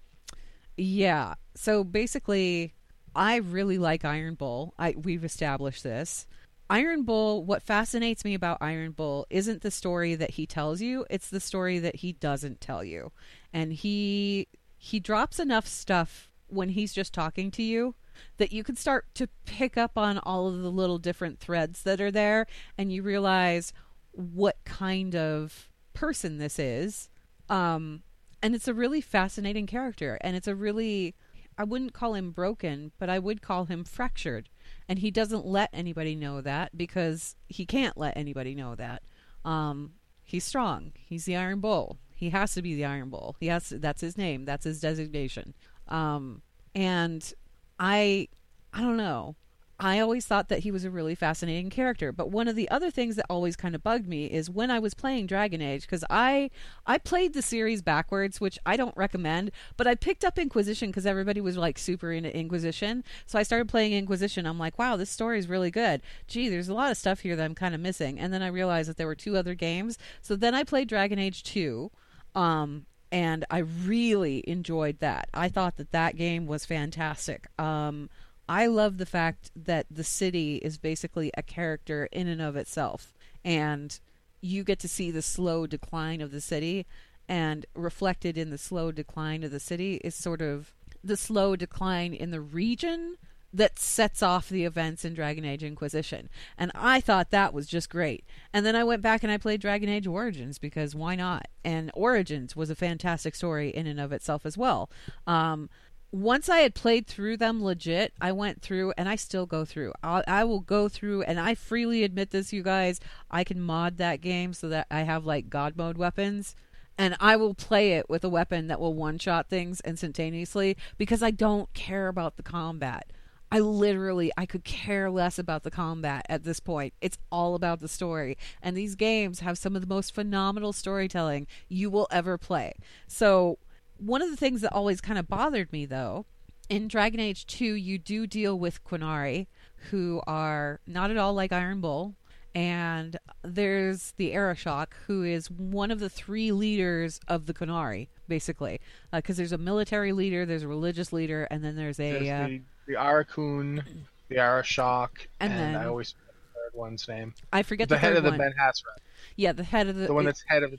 [0.78, 1.36] yeah.
[1.56, 2.74] So basically,
[3.16, 4.74] I really like Iron Bull.
[4.80, 6.26] I we've established this.
[6.70, 11.06] Iron Bull, what fascinates me about Iron Bull isn't the story that he tells you,
[11.10, 13.12] it's the story that he doesn't tell you.
[13.52, 14.48] And he
[14.78, 17.96] he drops enough stuff when he's just talking to you
[18.38, 22.02] that you can start to pick up on all of the little different threads that
[22.02, 22.46] are there
[22.78, 23.72] and you realize
[24.12, 27.10] what kind of person this is.
[27.50, 28.04] Um
[28.42, 31.16] and it's a really fascinating character and it's a really
[31.58, 34.50] I wouldn't call him broken, but I would call him fractured.
[34.88, 39.02] And he doesn't let anybody know that because he can't let anybody know that.
[39.46, 39.94] Um,
[40.24, 40.92] he's strong.
[40.98, 41.98] He's the Iron Bull.
[42.16, 43.36] He has to be the Iron Bull.
[43.40, 44.46] He has to, that's his name.
[44.46, 45.54] That's his designation.
[45.88, 46.42] Um,
[46.76, 47.34] and
[47.80, 48.28] I
[48.74, 49.36] I don't know.
[49.84, 52.14] I always thought that he was a really fascinating character.
[52.14, 54.80] But one of the other things that always kind of bugged me is when I
[54.80, 56.52] was playing Dragon Age because I
[56.88, 59.52] I played the series backwards, which I don't recommend.
[59.76, 63.68] But I picked up Inquisition because everybody was like super into Inquisition, so I started
[63.68, 64.46] playing Inquisition.
[64.46, 66.02] I'm like, wow, this story is really good.
[66.28, 68.18] Gee, there's a lot of stuff here that I'm kind of missing.
[68.18, 69.98] And then I realized that there were two other games.
[70.22, 71.92] So then I played Dragon Age Two.
[72.36, 75.28] Um, and I really enjoyed that.
[75.34, 77.48] I thought that that game was fantastic.
[77.60, 78.10] Um,
[78.48, 83.14] I love the fact that the city is basically a character in and of itself,
[83.44, 84.00] and
[84.42, 86.86] you get to see the slow decline of the city,
[87.28, 92.14] and reflected in the slow decline of the city is sort of the slow decline
[92.14, 93.18] in the region
[93.54, 96.28] that sets off the events in Dragon Age Inquisition.
[96.58, 98.26] And I thought that was just great.
[98.52, 101.48] And then I went back and I played Dragon Age Origins because why not?
[101.64, 104.90] And Origins was a fantastic story in and of itself as well.
[105.28, 105.70] Um,
[106.14, 109.94] once I had played through them legit, I went through and I still go through.
[110.04, 113.00] I, I will go through and I freely admit this, you guys.
[113.32, 116.56] I can mod that game so that I have like God mode weapons
[117.00, 121.24] and I will play it with a weapon that will one shot things instantaneously because
[121.24, 123.12] I don't care about the combat.
[123.52, 126.94] I literally I could care less about the combat at this point.
[127.02, 128.38] It's all about the story.
[128.62, 132.74] And these games have some of the most phenomenal storytelling you will ever play.
[133.08, 133.58] So
[133.98, 136.26] one of the things that always kind of bothered me though,
[136.70, 139.48] in Dragon Age 2 you do deal with Qunari
[139.92, 142.16] who are not at all like Iron Bull
[142.56, 148.80] and there's the Arishok, who is one of the three leaders of the Qunari, basically.
[149.12, 152.12] Because there's a military leader, there's a religious leader, and then there's a.
[152.12, 153.84] There's uh, the, the Ariqun,
[154.30, 157.34] the Arishok, And and, then- I always forget the third one's name.
[157.52, 158.38] I forget the, the, head of the one.
[158.38, 159.02] Ben-Hassrath,
[159.36, 160.08] yeah, the head of the.
[160.08, 160.74] the one that's head of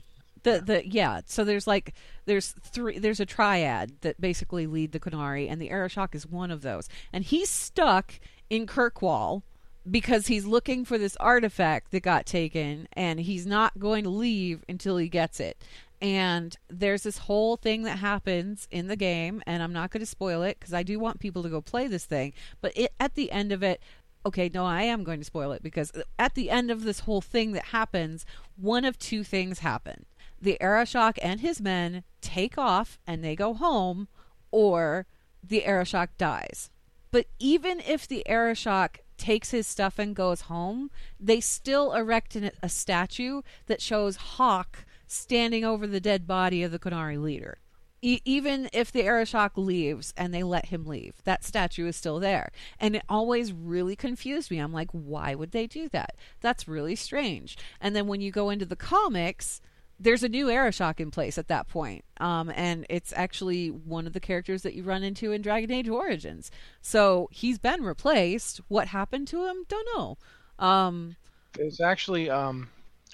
[0.45, 1.21] The the yeah.
[1.25, 2.99] So there's like there's three.
[2.99, 6.87] There's a triad that basically lead the Qunari, and the Arishok is one of those.
[7.11, 9.41] And he's stuck in Kirkwall
[9.89, 14.63] because he's looking for this artifact that got taken, and he's not going to leave
[14.69, 15.57] until he gets it.
[15.99, 20.05] And there's this whole thing that happens in the game, and I'm not going to
[20.05, 22.33] spoil it because I do want people to go play this thing.
[22.61, 23.81] But it, at the end of it,
[24.25, 27.21] okay, no, I am going to spoil it because at the end of this whole
[27.21, 28.25] thing that happens,
[28.57, 30.05] one of two things happen.
[30.45, 34.07] The Arishok and his men take off and they go home,
[34.51, 35.07] or
[35.43, 36.69] the Arishok dies.
[37.09, 42.51] But even if the Arishok takes his stuff and goes home, they still erect an,
[42.61, 47.57] a statue that shows Hawke standing over the dead body of the Qunari leader.
[48.03, 52.19] E- even if the Arishok leaves and they let him leave, that statue is still
[52.19, 52.51] there.
[52.79, 54.59] And it always really confused me.
[54.59, 56.15] I'm like, why would they do that?
[56.39, 57.57] That's really strange.
[57.81, 59.59] And then when you go into the comics,
[59.99, 62.03] there's a new Arishok in place at that point.
[62.19, 65.89] Um, and it's actually one of the characters that you run into in Dragon Age
[65.89, 66.51] Origins.
[66.81, 68.61] So he's been replaced.
[68.67, 69.65] What happened to him?
[69.67, 70.17] Don't know.
[70.59, 71.15] Um,
[71.53, 72.69] There's actually, um,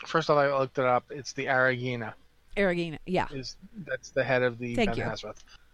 [0.05, 1.05] first off, I looked it up.
[1.09, 2.13] It's the Arigena.
[2.57, 3.27] Arigena, yeah.
[3.31, 5.15] Is that's the head of the Thank Ben.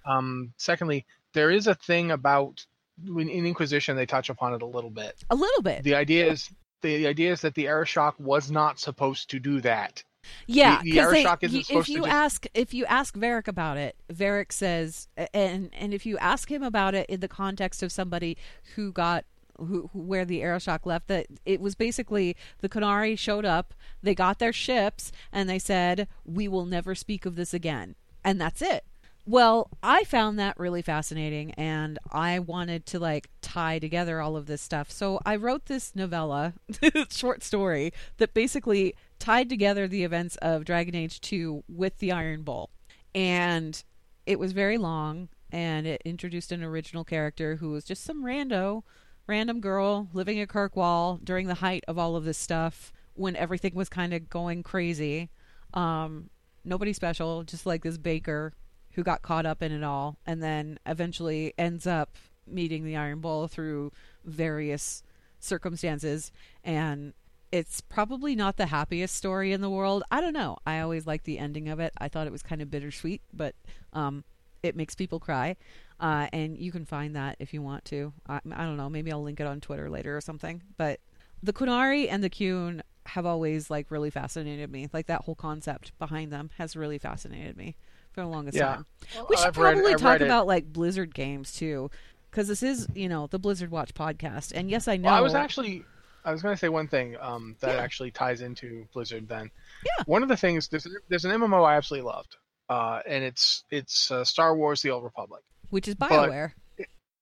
[0.05, 2.65] Um, secondly, there is a thing about
[3.05, 5.15] when in Inquisition they touch upon it a little bit.
[5.29, 5.83] A little bit.
[5.83, 6.49] The idea is
[6.81, 10.03] the idea is that the Arishok was not supposed to do that.
[10.45, 13.95] Yeah, the they- Arishok isn't if you just- ask if you ask Varric about it,
[14.11, 18.37] Varric says, and and if you ask him about it in the context of somebody
[18.75, 19.25] who got
[19.57, 24.13] who, who where the Arishok left, that it was basically the Qunari showed up, they
[24.15, 28.61] got their ships, and they said, "We will never speak of this again," and that's
[28.61, 28.85] it.
[29.29, 34.45] Well, I found that really fascinating and I wanted to like tie together all of
[34.45, 34.89] this stuff.
[34.89, 36.53] So I wrote this novella,
[37.09, 42.43] short story that basically tied together the events of Dragon Age 2 with the Iron
[42.43, 42.69] Bull.
[43.13, 43.83] And
[44.25, 48.83] it was very long and it introduced an original character who was just some rando,
[49.27, 53.75] random girl living at Kirkwall during the height of all of this stuff when everything
[53.75, 55.29] was kind of going crazy.
[55.73, 56.29] Um,
[56.63, 58.53] nobody special, just like this baker
[58.97, 62.15] who got caught up in it all and then eventually ends up
[62.47, 63.91] meeting the Iron Bull through
[64.25, 65.03] various
[65.39, 66.31] circumstances
[66.63, 67.13] and
[67.51, 70.03] it's probably not the happiest story in the world.
[70.09, 70.57] I don't know.
[70.65, 71.93] I always liked the ending of it.
[71.99, 73.53] I thought it was kind of bittersweet, but
[73.93, 74.23] um,
[74.63, 75.57] it makes people cry.
[75.99, 78.13] Uh, and you can find that if you want to.
[78.27, 78.89] I, I don't know.
[78.89, 80.63] Maybe I'll link it on Twitter later or something.
[80.75, 81.01] But
[81.43, 84.89] the Qunari and the Qun have always like really fascinated me.
[84.91, 87.77] Like that whole concept behind them has really fascinated me
[88.17, 88.75] for the longest Yeah.
[88.77, 88.85] time.
[89.29, 90.25] We should I've probably I've talk read it.
[90.25, 91.91] about like Blizzard games too,
[92.31, 94.51] because this is you know the Blizzard Watch podcast.
[94.55, 95.09] And yes, I know.
[95.09, 95.83] Well, I was actually
[96.25, 97.81] I was going to say one thing um, that Yeah.
[97.81, 99.27] actually ties into Blizzard.
[99.29, 99.51] Then,
[99.85, 100.03] Yeah.
[100.07, 102.35] one of the things there's there's an MMO I absolutely loved,
[102.69, 105.43] uh, and it's it's uh, Star Wars: The Old Republic.
[105.69, 106.53] which is Bioware.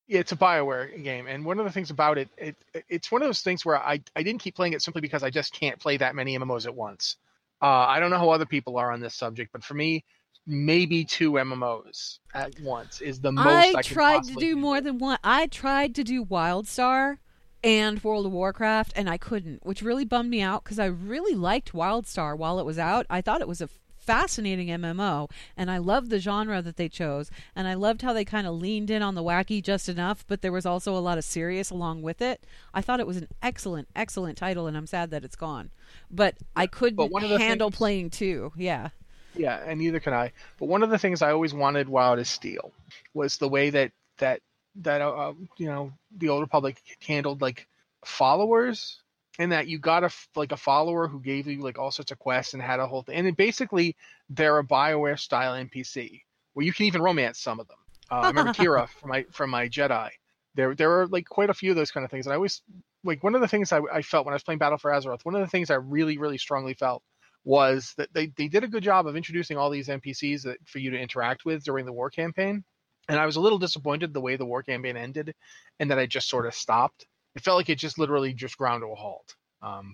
[0.08, 2.56] Yeah, it's a Bioware game, and one of the things about it, it
[2.88, 5.30] it's one of those things where I I didn't keep playing it simply because I
[5.30, 7.18] just can't play that many MMOs at once.
[7.62, 10.04] Uh, I don't know how other people are on this subject, but for me,
[10.48, 13.48] maybe two MMOs at once is the most.
[13.48, 15.18] I, I tried to possibly do more than one.
[15.24, 17.18] I tried to do WildStar
[17.64, 21.36] and World of Warcraft, and I couldn't, which really bummed me out because I really
[21.36, 23.06] liked WildStar while it was out.
[23.10, 27.32] I thought it was a fascinating MMO, and I loved the genre that they chose,
[27.56, 30.44] and I loved how they kind of leaned in on the wacky just enough, but
[30.44, 32.46] there was also a lot of serious along with it.
[32.72, 35.72] I thought it was an excellent, excellent title, and I'm sad that it's gone.
[36.12, 38.54] But I couldn't the handle things- playing two.
[38.56, 38.90] Yeah.
[39.38, 40.32] Yeah, and neither can I.
[40.60, 42.72] But one of the things I always wanted WoW to steal
[43.14, 44.42] was the way that that
[44.78, 47.68] that uh, you know the Old Republic handled like
[48.04, 49.02] followers,
[49.40, 52.20] and that you got a like a follower who gave you like all sorts of
[52.20, 53.16] quests and had a whole thing.
[53.16, 53.96] And then basically,
[54.30, 56.22] they're a Bioware style NPC
[56.54, 57.78] where you can even romance some of them.
[58.12, 60.10] Uh, I remember Kira from my from my Jedi.
[60.56, 62.62] There there were like quite a few of those kind of things, and I always
[63.04, 65.26] like one of the things I, I felt when I was playing Battle for Azeroth.
[65.26, 67.04] One of the things I really really strongly felt
[67.46, 70.80] was that they, they did a good job of introducing all these NPCs that for
[70.80, 72.64] you to interact with during the war campaign.
[73.08, 75.34] And I was a little disappointed the way the war campaign ended
[75.80, 77.06] and that I just sort of stopped.
[77.36, 79.36] It felt like it just literally just ground to a halt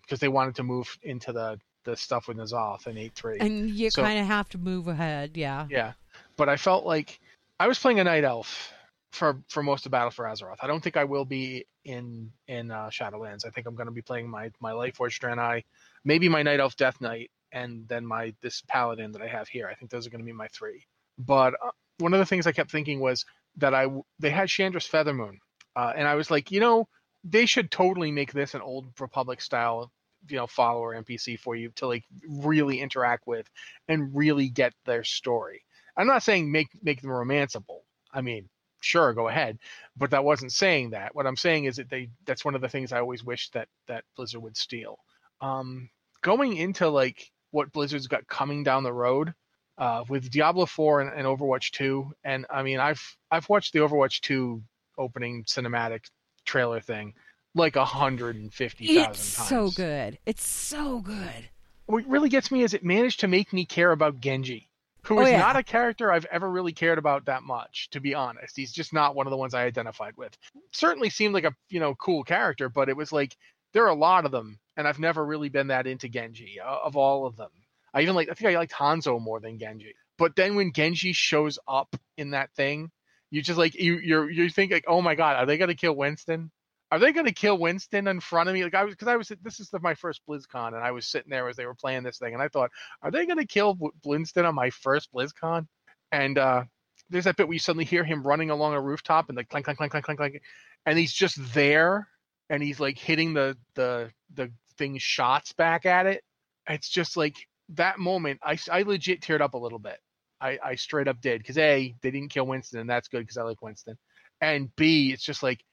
[0.02, 3.38] because they wanted to move into the, the stuff with N'Zoth and 8.3.
[3.42, 5.36] And you So- kind of have to move ahead.
[5.36, 5.68] Yeah.
[5.70, 5.94] Yeah,
[6.38, 7.20] but I felt like
[7.60, 8.72] I was playing a night elf
[9.12, 10.58] for for most of Battle for Azeroth.
[10.62, 13.46] I don't think I will be in in uh, Shadowlands.
[13.46, 15.64] I think I'm going to be playing my my Lightforged Draenei,
[16.06, 19.68] maybe my night elf Death Knight, and then my this paladin that I have here.
[19.68, 20.86] I think those are going to be my three.
[21.18, 23.26] But uh, one of the things I kept thinking was
[23.58, 23.88] that I
[24.20, 25.38] they had Shandris Feathermoon,
[25.76, 26.88] uh, and I was like, you know,
[27.24, 29.92] they should totally make this an old Republic style
[30.30, 33.50] you know follower NPC for you to like really interact with
[33.88, 35.64] and really get their story.
[35.98, 37.82] I'm not saying make make them romanceable.
[38.14, 38.50] I mean,
[38.82, 39.60] sure, go ahead,
[39.98, 41.16] but that wasn't saying that.
[41.16, 43.68] What I'm saying is that they that's one of the things I always wish that
[43.88, 45.00] that Blizzard would steal.
[45.42, 45.90] Um,
[46.22, 49.34] going into like what Blizzard's got coming down the road
[49.78, 53.80] uh, with Diablo 4 and, and Overwatch 2, and I mean I've I've watched the
[53.80, 54.62] Overwatch 2
[54.98, 56.06] opening cinematic
[56.46, 57.14] trailer thing
[57.56, 59.18] like a hundred and fifty thousand times.
[59.20, 60.18] It's so good.
[60.26, 61.50] It's so good.
[61.86, 64.70] What really gets me is it managed to make me care about Genji,
[65.04, 65.40] who Oh, is yeah.
[65.40, 67.90] not a character I've ever really cared about that much.
[67.92, 70.38] To be honest, he's just not one of the ones I identified with.
[70.72, 73.36] Certainly seemed like a you know cool character, but it was like
[73.74, 76.80] there are a lot of them, and I've never really been that into Genji uh,
[76.84, 77.52] of all of them.
[77.94, 79.94] I even like I think I liked Hanzo more than Genji.
[80.18, 82.92] But then when Genji shows up in that thing,
[83.32, 85.96] you just like you you're you think like oh my god, are they gonna kill
[85.96, 86.52] Winston?
[86.92, 88.64] Are they gonna kill Winston in front of me?
[88.64, 91.08] Like I was because I was this is the, my first BlizzCon and I was
[91.08, 93.78] sitting there as they were playing this thing and I thought, are they gonna kill
[94.06, 95.68] Winston on my first BlizzCon?
[96.12, 96.64] And uh
[97.10, 99.66] there's that bit where you suddenly hear him running along a rooftop and like clank
[99.66, 100.42] clank clank clank clank clank,
[100.86, 102.08] and he's just there
[102.52, 106.24] and he's like hitting the the the thing's shots back at it.
[106.68, 107.36] It's just like
[107.70, 108.40] that moment.
[108.44, 109.98] I I legit teared up a little bit.
[110.40, 113.38] I I straight up did because a they didn't kill Winston and that's good because
[113.38, 113.98] I like Winston,
[114.42, 115.64] and b it's just like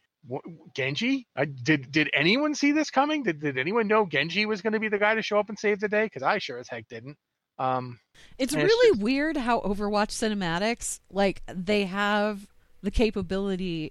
[0.74, 1.26] Genji.
[1.36, 3.22] I, did did anyone see this coming?
[3.24, 5.58] Did did anyone know Genji was going to be the guy to show up and
[5.58, 6.04] save the day?
[6.04, 7.16] Because I sure as heck didn't.
[7.58, 7.98] Um,
[8.38, 12.46] It's And it's really just- weird how Overwatch cinematics, like they have
[12.82, 13.90] the capability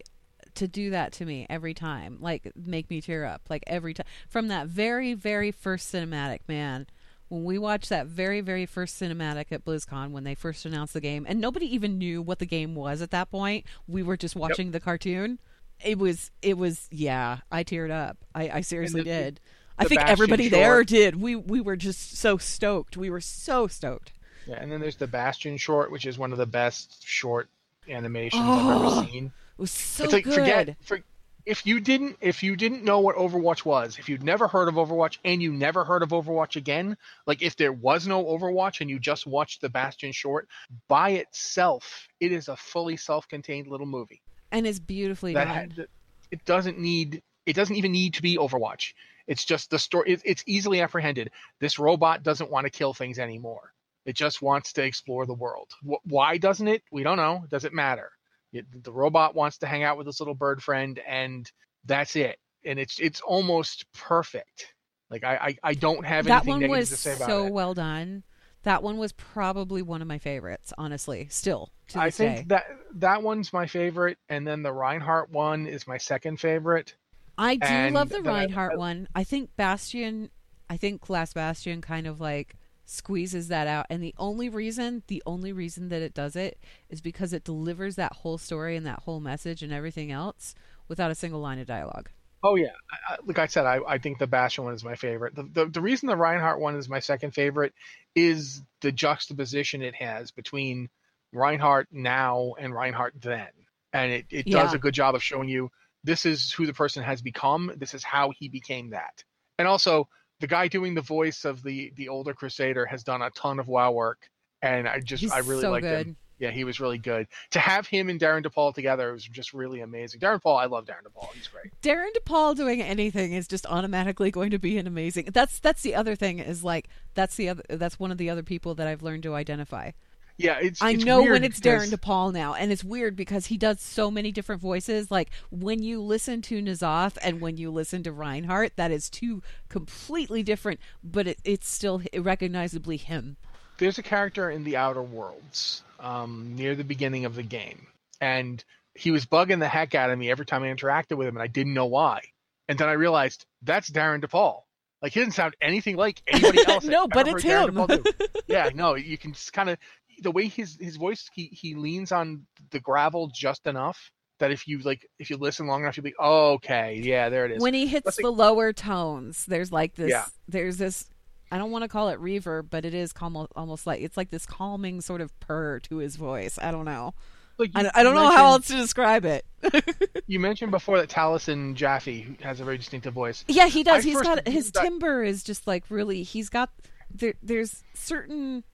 [0.57, 4.05] to do that to me every time, like make me tear up, like every time.
[4.29, 6.85] From that very, very first cinematic, man.
[7.29, 11.01] When we watched that very, very first cinematic at BlizzCon when they first announced the
[11.01, 13.65] game, and nobody even knew what the game was at that point.
[13.87, 15.39] We were just watching the cartoon.
[15.83, 17.39] It was, it was, yeah.
[17.51, 18.17] I teared up.
[18.33, 19.39] I, I seriously the- did.
[19.79, 21.21] I the think Bastion everybody there did.
[21.21, 22.97] We we were just so stoked.
[22.97, 24.11] We were so stoked.
[24.47, 27.49] yeah, and then there's the Bastion short, which is one of the best short
[27.87, 29.31] animations I've Oh, ever seen.
[29.57, 30.33] It was so it's like good.
[30.33, 30.99] forget for,
[31.45, 34.75] if you didn't if you didn't know what Overwatch was, if you'd never heard of
[34.75, 38.89] Overwatch and you never heard of Overwatch again, like if there was no Overwatch and
[38.89, 40.47] you just watched the Bastion short
[40.87, 45.55] by itself, it is a fully self-contained little movie and it's beautifully that done.
[45.55, 45.87] had,
[46.31, 48.93] it doesn't need it doesn't even need to be Overwatch.
[49.25, 50.11] It's just the story.
[50.11, 51.31] It, it's easily apprehended.
[51.59, 53.73] This robot doesn't want to kill things anymore.
[54.05, 55.69] It just wants to explore the world.
[56.03, 56.83] Why doesn't it?
[56.91, 57.45] We don't know.
[57.49, 58.11] Does it matter?
[58.53, 61.49] It, the robot wants to hang out with his little bird friend, and
[61.85, 62.37] that's it.
[62.65, 64.73] And it's it's almost perfect.
[65.09, 67.45] Like I I, I don't have that anything one negative was to say about so
[67.47, 67.53] it.
[67.53, 68.23] well done.
[68.63, 71.27] That one was probably one of my favorites, honestly.
[71.29, 72.45] Still to I think day.
[72.47, 76.95] that that one's my favorite, and then the Reinhardt one is my second favorite.
[77.37, 79.07] I do and love the then I- Reinhardt I- one.
[79.15, 80.29] I think Bastion.
[80.69, 82.55] I think Last Bastion kind of like
[82.89, 86.57] squeezes that out, and the only reason, the only reason that it does it
[86.89, 90.55] is because it delivers that whole story and that whole message and everything else
[90.87, 92.09] without a single line of dialogue.
[92.43, 92.71] Oh yeah,
[93.09, 95.35] I, I- like I said, I, I think the Bastion one is my favorite.
[95.35, 97.73] The, the the reason the Reinhardt one is my second favorite
[98.15, 100.89] is the juxtaposition it has between
[101.33, 103.49] Reinhardt now and Reinhardt then,
[103.91, 104.77] and it, it does Yeah.
[104.77, 105.69] a good job of showing you
[106.03, 107.71] this is who the person has become.
[107.75, 109.23] This is how he became that,
[109.59, 110.07] and also
[110.39, 113.67] the guy doing the voice of the the older Crusader has done a ton of
[113.67, 114.29] WoW work,
[114.61, 116.07] and I just He's I really so like good.
[116.07, 116.17] him.
[116.39, 117.27] Yeah, he was really good.
[117.51, 120.19] To have him and Darin De Paul together was just really amazing.
[120.19, 121.31] Darren Paul, I love Darin De Paul.
[121.33, 121.71] He's great.
[121.81, 125.29] Darin De Paul doing anything is just automatically going to be an amazing.
[125.33, 128.43] That's that's the other thing is like that's the other that's one of the other
[128.43, 129.91] people that I've learned to identify.
[130.37, 130.81] Yeah, it's.
[130.81, 133.47] I it's know weird when it's because- Darin De Paul now, and it's weird because
[133.47, 135.09] he does so many different voices.
[135.09, 139.41] Like when you listen to N'Zoth and when you listen to Reinhardt, that is two
[139.69, 143.37] completely different, but it, it's still recognizably him.
[143.79, 147.87] There's a character in the Outer Worlds um, near the beginning of the game,
[148.21, 148.63] and
[148.95, 151.43] he was bugging the heck out of me every time I interacted with him, and
[151.43, 152.21] I didn't know why.
[152.67, 154.65] And then I realized that's Darin De Paul.
[155.01, 156.83] Like he doesn't sound anything like anybody else.
[156.83, 157.79] No, but it's him.
[158.47, 159.77] Yeah, no, you can just kind of
[160.21, 164.67] the way his his voice he he leans on the gravel just enough that if
[164.67, 167.61] you like if you listen long enough you'll be oh, okay yeah there it is.
[167.61, 170.09] When he hits Let's the lower tones, there's like this.
[170.11, 170.25] Yeah.
[170.47, 171.05] There's this.
[171.51, 174.29] I don't want to call it reverb, but it is calm, almost like it's like
[174.29, 176.59] this calming sort of purr to his voice.
[176.61, 177.13] I don't know.
[177.57, 179.45] Like, I, you- I don't know how else to describe it.
[180.29, 183.45] You mentioned before that Taliesin Jaffe has a very distinctive voice.
[183.47, 184.03] Yeah, he does.
[184.03, 186.21] I He's got his that- timbre is just like really.
[186.23, 186.69] He's got
[187.09, 187.33] there.
[187.41, 188.65] There's certain.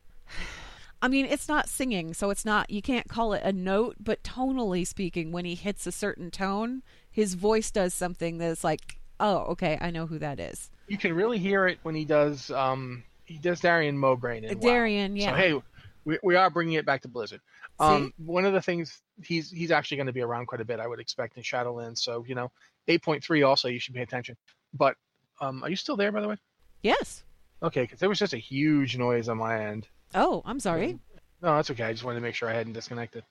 [1.03, 2.69] I mean, it's not singing, so it's not.
[2.69, 6.81] You can't call it a note, but tonally speaking, when he hits a certain tone,
[7.11, 10.69] his voice does something that's like oh, okay, I know who that is.
[10.87, 12.51] You can really hear it when he does.
[12.51, 14.43] Um, he does Darian Mograine.
[14.43, 14.69] In WoW.
[14.69, 15.31] Darian, yeah.
[15.31, 15.61] So hey,
[16.05, 17.41] we, we are bringing it back to Blizzard.
[17.79, 20.79] Um, one of the things he's he's actually going to be around quite a bit,
[20.79, 21.99] I would expect in Shadowlands.
[21.99, 22.51] So you know,
[22.87, 24.37] eight point three also you should pay attention.
[24.73, 24.95] But
[25.41, 26.37] um, are you still there by the way?
[26.81, 27.23] Yes.
[27.61, 29.87] Okay, because there was just a huge noise on my end.
[30.13, 30.99] Oh, I'm sorry.
[31.41, 31.83] No, that's okay.
[31.83, 33.25] I just wanted to make sure I hadn't disconnected.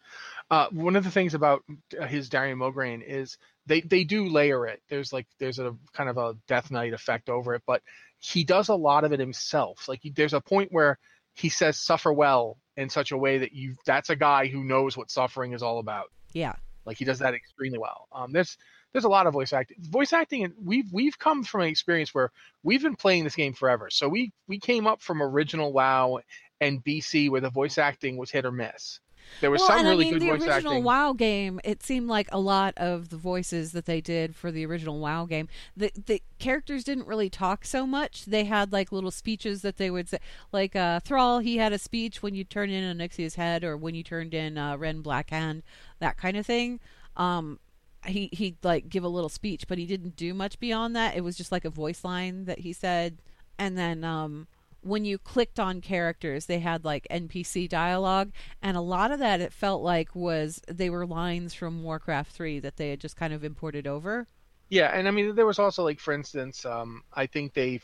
[0.51, 1.63] Uh, one of the things about
[2.09, 4.83] his Darian Mograine is they they do layer it.
[4.91, 7.83] There's like there's a kind of a Death Knight effect over it, but
[8.19, 9.89] he does a lot of it himself.
[9.89, 10.99] Like he, there's a point where
[11.33, 14.95] he says "suffer well" in such a way that you that's a guy who knows
[14.95, 16.11] what suffering is all about.
[16.33, 16.55] Yeah.
[16.85, 18.09] Like he does that extremely well.
[18.13, 18.59] Um, there's
[18.93, 19.79] there's a lot of voice acting.
[19.81, 22.31] Voice acting, and we've we've come from an experience where
[22.63, 23.89] we've been playing this game forever.
[23.91, 26.21] So we we came up from original WoW
[26.63, 29.01] and BC where the voice acting was hit or miss.
[29.41, 30.85] There was well, some really I mean, good the voice original acting.
[30.85, 34.65] WoW game, it seemed like a lot of the voices that they did for the
[34.67, 38.27] original WoW game, the the characters didn't really talk so much.
[38.27, 40.19] They had like little speeches that they would say,
[40.53, 41.39] like uh, Thrall.
[41.39, 44.59] He had a speech when you turned in Onyxia's head, or when you turned in
[44.59, 45.63] uh, Rend Blackhand,
[45.99, 46.79] that kind of thing.
[47.17, 47.59] Um,
[48.07, 51.17] he he'd like give a little speech, but he didn't do much beyond that.
[51.17, 53.19] It was just like a voice line that he said,
[53.59, 54.47] and then um,
[54.83, 59.41] when you clicked on characters, they had like NPC dialogue, and a lot of that
[59.41, 63.33] it felt like was they were lines from Warcraft three that they had just kind
[63.33, 64.27] of imported over.
[64.69, 67.81] Yeah, and I mean there was also like for instance, um, I think they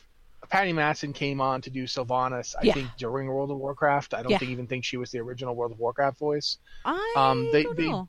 [0.51, 2.55] Patty Mattson came on to do Sylvanas.
[2.59, 2.74] I Yeah.
[2.74, 4.14] think during World of Warcraft.
[4.14, 4.38] I don't Yeah.
[4.38, 6.59] think, even think she was the original World of Warcraft voice.
[6.84, 8.09] I Um, they- don't know.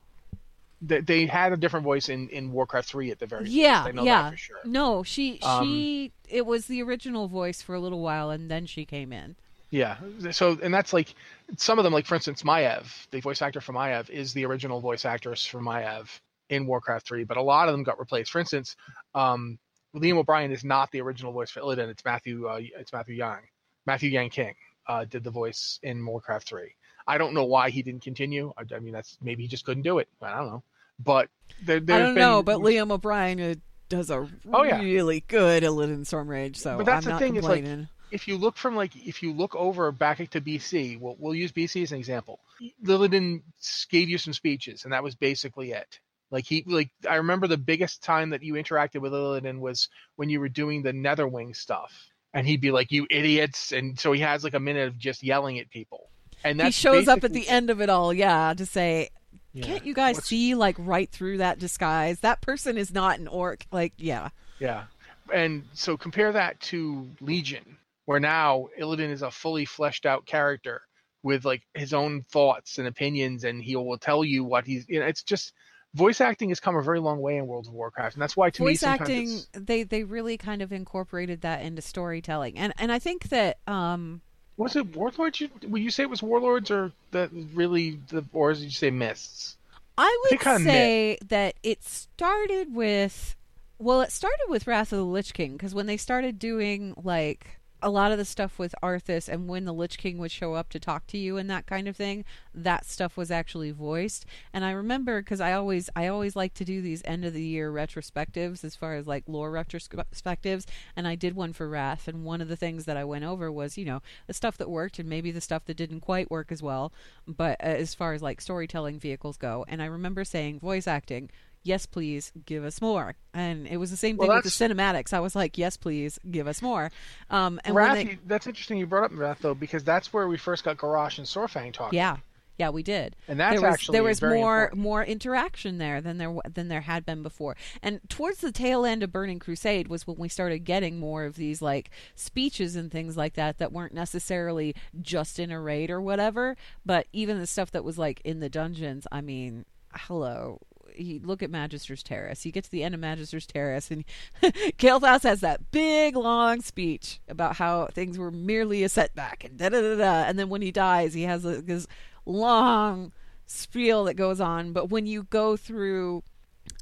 [0.80, 3.86] they had a different voice in, in Warcraft three at the very Yeah, least.
[3.86, 4.34] I know yeah.
[4.34, 4.56] sure.
[4.64, 8.66] No, she Um, she it was the original voice for a little while, and then
[8.66, 9.36] she came in.
[9.70, 9.98] Yeah.
[10.32, 11.14] So, and that's like
[11.56, 14.80] some of them, like for instance, Maiev, the voice actor for Maiev, is the original
[14.80, 16.08] voice actress for Maiev
[16.48, 18.32] in Warcraft 3, but a lot of them got replaced.
[18.32, 18.74] For instance,
[19.14, 19.58] um,
[19.94, 21.88] Liam O'Brien is not the original voice for Illidan.
[21.88, 22.48] It's Matthew.
[22.48, 23.42] Uh, it's Matthew Yang.
[23.86, 24.54] Matthew Yang King
[24.88, 26.74] uh, did the voice in Warcraft 3.
[27.06, 28.52] I don't know why he didn't continue.
[28.56, 30.08] I, I mean, that's maybe he just couldn't do it.
[30.20, 30.62] I don't know.
[31.02, 31.28] But
[31.62, 33.54] there, I don't been, know, but Liam O'Brien uh,
[33.88, 34.80] does a Oh, yeah.
[34.80, 37.64] really good Illidan Stormrage, so But that's I'm the thing, it's like-
[38.10, 41.52] if you look from like if you look over back to BC, we'll, we'll use
[41.52, 42.40] BC as an example.
[42.84, 43.42] Illidan
[43.88, 46.00] gave you some speeches, and that was basically it.
[46.30, 50.28] Like he like I remember the biggest time that you interacted with Illidan was when
[50.28, 51.92] you were doing the Netherwing stuff,
[52.34, 55.22] and he'd be like, "You idiots!" And so he has like a minute of just
[55.22, 56.10] yelling at people.
[56.42, 59.10] And he shows up at the end of it all, yeah, to say,
[59.52, 59.64] Yeah.
[59.64, 62.20] "Can't you guys What's- see like right through that disguise?
[62.20, 64.84] That person is not an orc." Like, yeah, Yeah.
[65.32, 70.82] And so compare that to Legion, where now Illidan is a fully fleshed out character
[71.22, 74.86] with like his own thoughts and opinions, and he will tell you what he's.
[74.88, 75.52] You know, it's just
[75.94, 78.50] voice acting has come a very long way in World of Warcraft, and that's why
[78.50, 82.56] to me voice sometimes acting it's- they they really kind of incorporated that into storytelling,
[82.58, 84.22] and and I think that um
[84.60, 85.40] was it Warlords?
[85.40, 88.90] You, would you say it was Warlords, or that really the, or did you say
[88.90, 89.56] Mists?
[89.96, 93.36] I would kinda say that it started with,
[93.78, 97.58] well, it started with Wrath of the Lich King because when they started doing like
[97.82, 100.68] a lot of the stuff with Arthas and when the Lich King would show up
[100.70, 102.24] to talk to you and that kind of thing,
[102.54, 104.26] that stuff was actually voiced.
[104.52, 107.42] And I remember because I always I always like to do these end of the
[107.42, 110.66] year retrospectives as far as like lore retrospectives,
[110.96, 112.08] and I did one for Wrath.
[112.08, 114.70] And one of the things that I went over was you know the stuff that
[114.70, 116.92] worked and maybe the stuff that didn't quite work as well.
[117.26, 121.30] But uh, as far as like storytelling vehicles go, and I remember saying voice acting
[121.62, 123.16] yes please give us more.
[123.34, 125.12] And it was the same Well, thing with the cinematics.
[125.12, 126.90] I was like yes please give us more.
[127.30, 130.36] Um and Wrath, they, that's interesting you brought up Wrath though, because that's where we
[130.38, 131.96] first got Garrosh and Saurfang talking.
[131.96, 132.16] yeah.
[132.58, 133.16] Yeah we did.
[133.26, 134.82] And that's there was actually there was more important.
[134.82, 137.56] more interaction there than there than there had been before.
[137.82, 141.36] And towards the tail end of burning crusade was when we started getting more of
[141.36, 146.02] these like speeches and things like that that weren't necessarily just in a raid or
[146.02, 146.54] whatever
[146.84, 150.60] but even the stuff that was like in the dungeons i mean hello
[150.96, 152.44] you look at Magister's Terrace.
[152.46, 154.04] You get to the end of Magister's Terrace, and
[154.42, 159.68] Kael'thas has that big long speech about how things were merely a setback, and da
[159.68, 160.12] da da da.
[160.28, 161.86] And then when he dies, he has a, this
[162.26, 163.12] long
[163.46, 164.72] spiel that goes on.
[164.72, 166.22] But when you go through,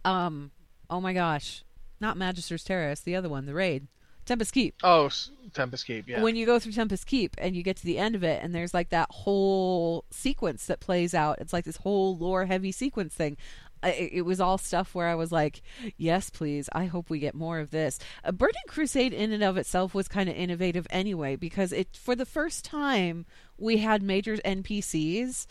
[0.04, 0.50] um,
[0.90, 1.64] oh my gosh,
[2.00, 3.86] not Magister's Terrace, the other one, the raid,
[4.26, 4.74] Tempest Keep.
[4.82, 6.20] Oh, s- Tempest Keep, yeah.
[6.22, 8.54] When you go through Tempest Keep and you get to the end of it, and
[8.54, 11.38] there's like that whole sequence that plays out.
[11.40, 13.38] It's like this whole lore heavy sequence thing.
[13.82, 15.62] It was all stuff where I was like,
[15.96, 16.68] "Yes, please.
[16.72, 20.08] I hope we get more of this." Uh, Burning Crusade, in and of itself, was
[20.08, 23.26] kind of innovative anyway because it, for the first time,
[23.56, 25.46] we had major NPCs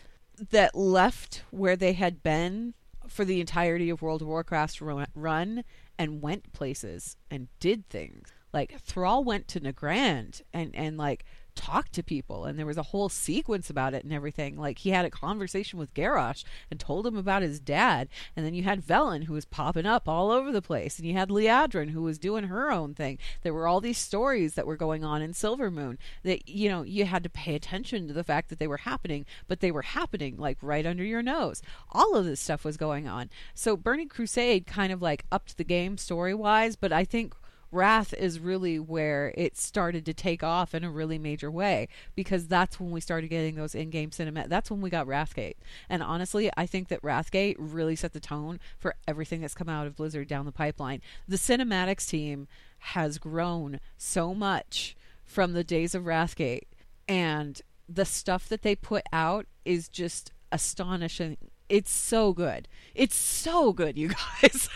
[0.50, 2.74] that left where they had been
[3.08, 5.64] for the entirety of World of Warcraft's run
[5.98, 8.28] and went places and did things.
[8.52, 11.24] Like Thrall went to Nagrand and and like
[11.58, 14.56] talked to people and there was a whole sequence about it and everything.
[14.56, 18.54] Like he had a conversation with Garrosh and told him about his dad and then
[18.54, 21.90] you had Velen who was popping up all over the place and you had Liadrin
[21.90, 23.18] who was doing her own thing.
[23.42, 27.06] There were all these stories that were going on in Silvermoon that you know you
[27.06, 30.36] had to pay attention to the fact that they were happening but they were happening
[30.36, 31.60] like right under your nose.
[31.90, 33.30] All of this stuff was going on.
[33.52, 37.34] So Burning Crusade kind of like upped the game story wise but I think
[37.70, 42.46] Wrath is really where it started to take off in a really major way because
[42.46, 44.48] that's when we started getting those in-game cinema.
[44.48, 45.56] That's when we got Wrathgate.
[45.88, 49.86] And honestly, I think that Wrathgate really set the tone for everything that's come out
[49.86, 51.02] of Blizzard down the pipeline.
[51.26, 52.48] The cinematics team
[52.78, 56.62] has grown so much from the days of Wrathgate
[57.06, 61.36] and the stuff that they put out is just astonishing.
[61.68, 62.68] It's so good.
[62.94, 64.10] It's so good, you
[64.42, 64.68] guys.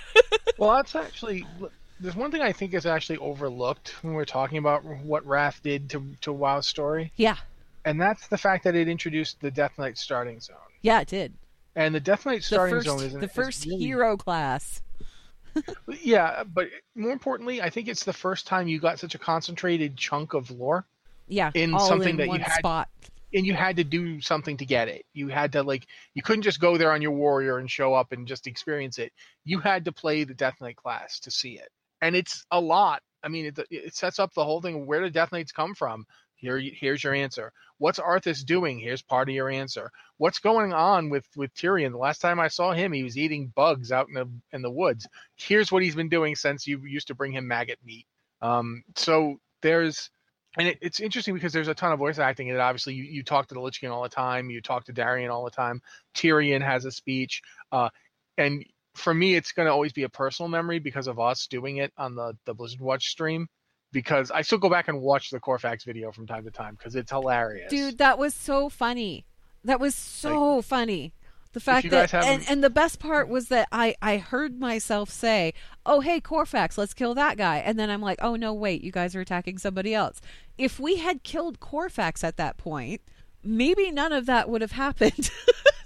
[0.58, 1.46] well, that's actually
[2.02, 5.88] there's one thing I think is actually overlooked when we're talking about what Wrath did
[5.90, 7.12] to to WoW's story.
[7.16, 7.36] Yeah.
[7.84, 10.56] And that's the fact that it introduced the Death Knight starting zone.
[10.82, 11.32] Yeah, it did.
[11.74, 13.78] And the Death Knight starting first, zone is the first really...
[13.78, 14.82] hero class.
[16.02, 19.96] yeah, but more importantly, I think it's the first time you got such a concentrated
[19.96, 20.84] chunk of lore.
[21.28, 22.88] Yeah, in something in that you had spot.
[23.32, 25.06] and you had to do something to get it.
[25.12, 28.12] You had to like you couldn't just go there on your warrior and show up
[28.12, 29.12] and just experience it.
[29.44, 31.70] You had to play the Death Knight class to see it
[32.02, 33.00] and it's a lot.
[33.22, 34.84] I mean, it, it sets up the whole thing.
[34.84, 36.04] Where do Death Knights come from?
[36.34, 37.52] Here, here's your answer.
[37.78, 38.80] What's Arthas doing?
[38.80, 39.90] Here's part of your answer.
[40.18, 41.92] What's going on with with Tirion?
[41.92, 44.70] The last time I saw him, he was eating bugs out in the in the
[44.70, 45.06] woods.
[45.36, 48.06] Here's what he's been doing since you used to bring him maggot meat.
[48.40, 50.10] Um, so there's,
[50.58, 52.60] and it, it's interesting because there's a ton of voice acting in it.
[52.60, 54.50] Obviously, you, you talk to the Lich King all the time.
[54.50, 55.80] You talk to Darian all the time.
[56.12, 57.40] Tirion has a speech,
[57.70, 57.88] uh,
[58.36, 58.64] and
[58.94, 61.92] for me, it's going to always be a personal memory because of us doing it
[61.96, 63.48] on the the Blizzard Watch stream.
[63.92, 66.96] Because I still go back and watch the Korfax video from time to time because
[66.96, 67.70] it's hilarious.
[67.70, 69.26] Dude, that was so funny.
[69.64, 71.12] That was so like, funny.
[71.52, 75.52] The fact that and, and the best part was that I I heard myself say,
[75.84, 78.90] "Oh hey Korfax, let's kill that guy," and then I'm like, "Oh no, wait, you
[78.90, 80.22] guys are attacking somebody else."
[80.56, 83.02] If we had killed Korfax at that point,
[83.44, 85.30] maybe none of that would have happened.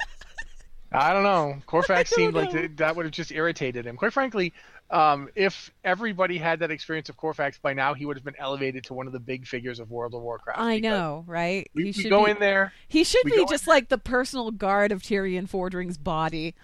[0.92, 1.58] I don't know.
[1.66, 2.40] Korfax seemed know.
[2.40, 3.96] like that would have just irritated him.
[3.96, 4.52] Quite frankly,
[4.90, 8.84] um, if everybody had that experience of Korfax by now, he would have been elevated
[8.84, 10.60] to one of the big figures of World of Warcraft.
[10.60, 11.68] I know, right?
[11.74, 12.72] We, we go be, in there.
[12.86, 16.54] He should be just like the personal guard of Tirion Fordring's body.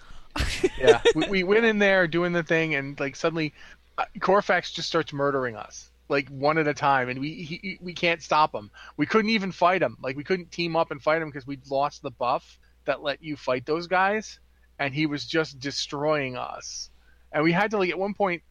[0.78, 3.52] yeah, we, we, went in there doing the thing, and like suddenly,
[3.98, 7.92] uh, Korfax just starts murdering us like one at a time, and we he, we
[7.92, 8.70] can't stop him.
[8.96, 9.96] We couldn't even fight him.
[10.00, 13.22] Like we couldn't team up and fight him because we'd lost the buff that let
[13.22, 14.38] you fight those guys,
[14.78, 16.90] and he was just destroying us.
[17.32, 18.42] And we had to like at one point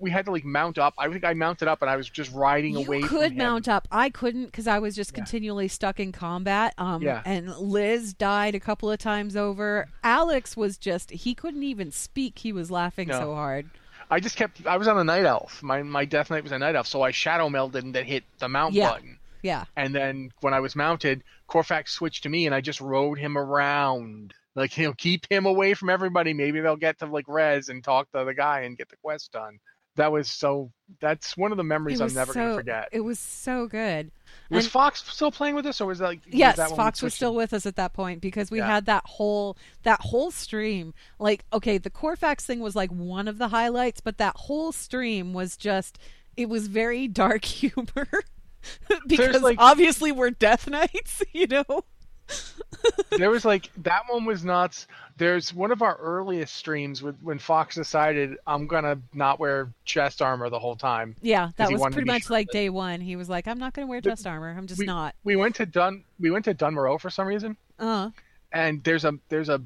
[0.00, 0.94] we had to like mount up.
[0.98, 2.98] I think I mounted up and I was just riding you away.
[2.98, 3.86] You could mount up.
[3.90, 5.16] I couldn't because I was just yeah.
[5.16, 6.74] continually stuck in combat.
[6.76, 7.22] Um, yeah.
[7.24, 9.88] And Liz died a couple of times over.
[10.02, 12.40] Alex was just he couldn't even speak.
[12.40, 13.18] He was laughing no.
[13.20, 13.70] so hard.
[14.10, 14.66] I just kept.
[14.66, 15.62] I was on a night elf.
[15.62, 18.24] My my death knight was a night elf, so I shadow melded and then hit
[18.38, 18.90] the mount yeah.
[18.90, 19.18] button.
[19.42, 19.64] Yeah.
[19.76, 23.36] And then when I was mounted, Korfax switched to me and I just rode him
[23.36, 24.34] around.
[24.54, 26.32] Like, you know, keep him away from everybody.
[26.32, 29.32] Maybe they'll get to like Res and talk to the guy and get the quest
[29.32, 29.58] done.
[29.96, 30.70] That was so
[31.00, 32.88] that's one of the memories I'm never so, gonna forget.
[32.92, 34.10] It was so good.
[34.50, 37.02] Was and, Fox still playing with us or was that like Yes, was that Fox
[37.02, 38.66] was still with us at that point because we yeah.
[38.66, 40.92] had that whole that whole stream.
[41.18, 45.32] Like, okay, the Korfax thing was like one of the highlights, but that whole stream
[45.32, 45.98] was just
[46.36, 48.08] it was very dark humor.
[49.06, 51.84] because like, obviously we're Death Knights, you know.
[53.16, 54.86] there was like that one was nuts.
[55.16, 60.20] There's one of our earliest streams with, when Fox decided I'm gonna not wear chest
[60.20, 61.14] armor the whole time.
[61.22, 63.00] Yeah, that was pretty much like day one.
[63.00, 64.54] He was like, I'm not gonna wear chest armor.
[64.56, 65.14] I'm just we, not.
[65.24, 67.56] We went to Dun we went to Dun Morogh for some reason.
[67.78, 68.10] Uh huh.
[68.52, 69.62] And there's a there's a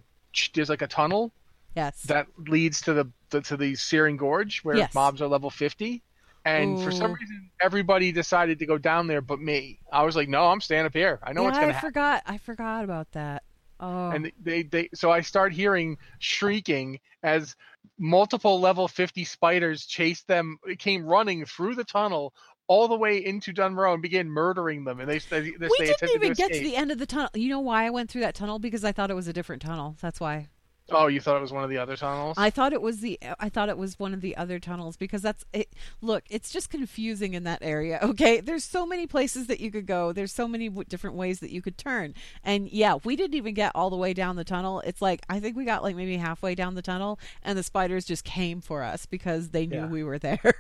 [0.55, 1.32] there's like a tunnel.
[1.76, 2.03] Yes.
[2.03, 4.94] That leads to the, the to the Searing Gorge where yes.
[4.94, 6.03] mobs are level fifty.
[6.45, 6.82] And Ooh.
[6.82, 9.78] for some reason, everybody decided to go down there, but me.
[9.93, 11.18] I was like, "No, I'm staying up here.
[11.22, 12.22] I know yeah, what's going to happen." I forgot.
[12.26, 13.43] I forgot about that.
[13.80, 14.11] Oh.
[14.11, 17.57] And they, they, so I start hearing shrieking as
[17.99, 22.34] multiple level 50 spiders chased them, came running through the tunnel
[22.68, 25.01] all the way into Dun Morogh and began murdering them.
[25.01, 27.30] And they, they, they we didn't even to get to the end of the tunnel.
[27.34, 28.59] You know why I went through that tunnel?
[28.59, 29.97] Because I thought it was a different tunnel.
[30.01, 30.49] That's why.
[30.93, 32.36] Oh, you thought it was one of the other tunnels?
[32.38, 35.22] I thought it was the I thought it was one of the other tunnels because
[35.22, 35.72] that's it.
[36.01, 37.99] Look, it's just confusing in that area.
[38.11, 40.12] Okay, there's so many places that you could go.
[40.12, 42.12] There's so many w- different ways that you could turn.
[42.45, 44.80] And yeah, we didn't even get all the way down the tunnel.
[44.80, 48.05] It's like I think we got like maybe halfway down the tunnel, and the spiders
[48.05, 49.86] just came for us because they knew Yeah.
[49.86, 50.41] we were there.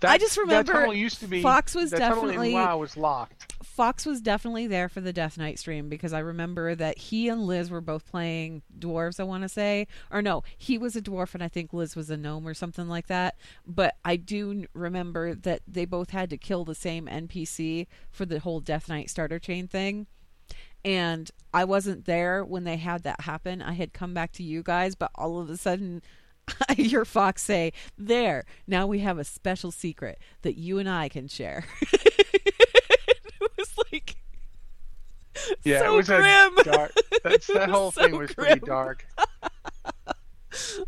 [0.00, 2.54] That- I just remember that tunnel used to be Fox was that tunnel in definitely-
[2.54, 3.52] WoW was locked.
[3.70, 7.46] Fox was definitely there for the Death Knight stream because I remember that he and
[7.46, 9.86] Liz were both playing dwarves, I want to say.
[10.10, 12.88] Or no, he was a dwarf and I think Liz was a gnome or something
[12.88, 13.36] like that.
[13.64, 18.40] But I do remember that they both had to kill the same NPC for the
[18.40, 20.08] whole Death Knight starter chain thing.
[20.84, 23.62] And I wasn't there when they had that happen.
[23.62, 26.02] I had come back to you guys, but all of a sudden
[26.68, 31.08] I hear Fox say, There, now we have a special secret that you and I
[31.08, 31.64] can share.
[33.92, 34.16] like
[35.64, 36.54] Yeah, so it was grim.
[36.64, 36.92] dark.
[37.24, 39.06] That's, that whole so thing was pretty dark.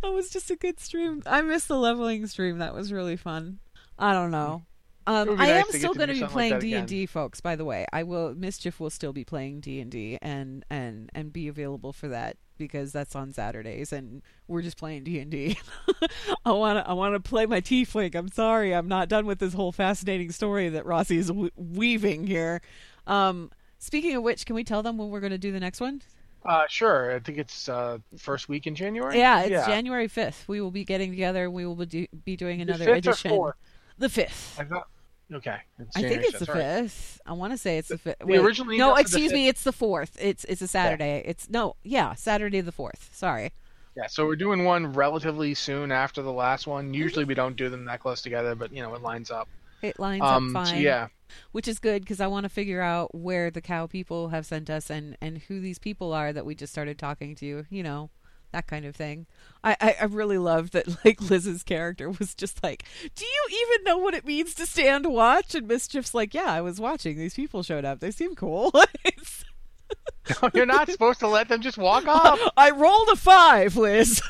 [0.03, 1.22] That was just a good stream.
[1.24, 2.59] I missed the leveling stream.
[2.59, 3.61] That was really fun.
[3.97, 4.62] I don't know.
[5.07, 7.40] Um, I nice am still going to be playing D and D, folks.
[7.40, 8.34] By the way, I will.
[8.34, 12.36] Mischief will still be playing D and D, and and and be available for that
[12.59, 15.59] because that's on Saturdays, and we're just playing D and D.
[16.44, 16.88] I want to.
[16.88, 18.14] I want to play my Tiefling.
[18.14, 22.26] I'm sorry, I'm not done with this whole fascinating story that Rossi is w- weaving
[22.26, 22.61] here.
[23.07, 25.80] Um, speaking of which, can we tell them when we're going to do the next
[25.80, 26.03] one?
[26.44, 27.14] Uh, sure.
[27.14, 29.16] I think it's uh, first week in January.
[29.16, 30.48] Yeah, it's January 5th.
[30.48, 31.48] We will be getting together.
[31.48, 33.30] We will be, do, be doing The another fifth or edition.
[33.30, 33.55] fourth?
[33.99, 34.59] The 5th.
[34.61, 34.88] I thought.
[35.32, 35.57] Okay.
[35.97, 37.18] I think it's the fifth, 5th.
[37.24, 38.18] I want to say it's the 5th.
[38.18, 40.11] the Wait, original no, excuse me, it's the 4th.
[40.20, 41.22] It's it's a Saturday.
[41.24, 43.14] It's no, yeah, Saturday the 4th.
[43.14, 43.53] Sorry.
[43.97, 46.93] Yeah, so we're doing one relatively soon after the last one.
[46.95, 49.49] Usually we don't do them that close together, but you know it lines up.
[49.82, 50.82] It lines Um, up so fine.
[50.82, 51.09] yeah,
[51.53, 54.68] Which is good because I want to figure out where the cow people have sent
[54.70, 58.11] us and and who these people are that we just started talking to, you know.
[58.53, 59.26] That kind of thing.
[59.64, 62.84] I, I, I really love that like Liz's character was just like,
[63.14, 65.55] Do you even know what it means to stand watch?
[65.55, 67.16] And Mischief's like, Yeah, I was watching.
[67.16, 68.00] These people showed up.
[68.00, 68.72] They seem cool.
[69.05, 69.44] It's-
[70.55, 72.38] you're not supposed to let them just walk off.
[72.57, 74.22] I rolled a five, Liz.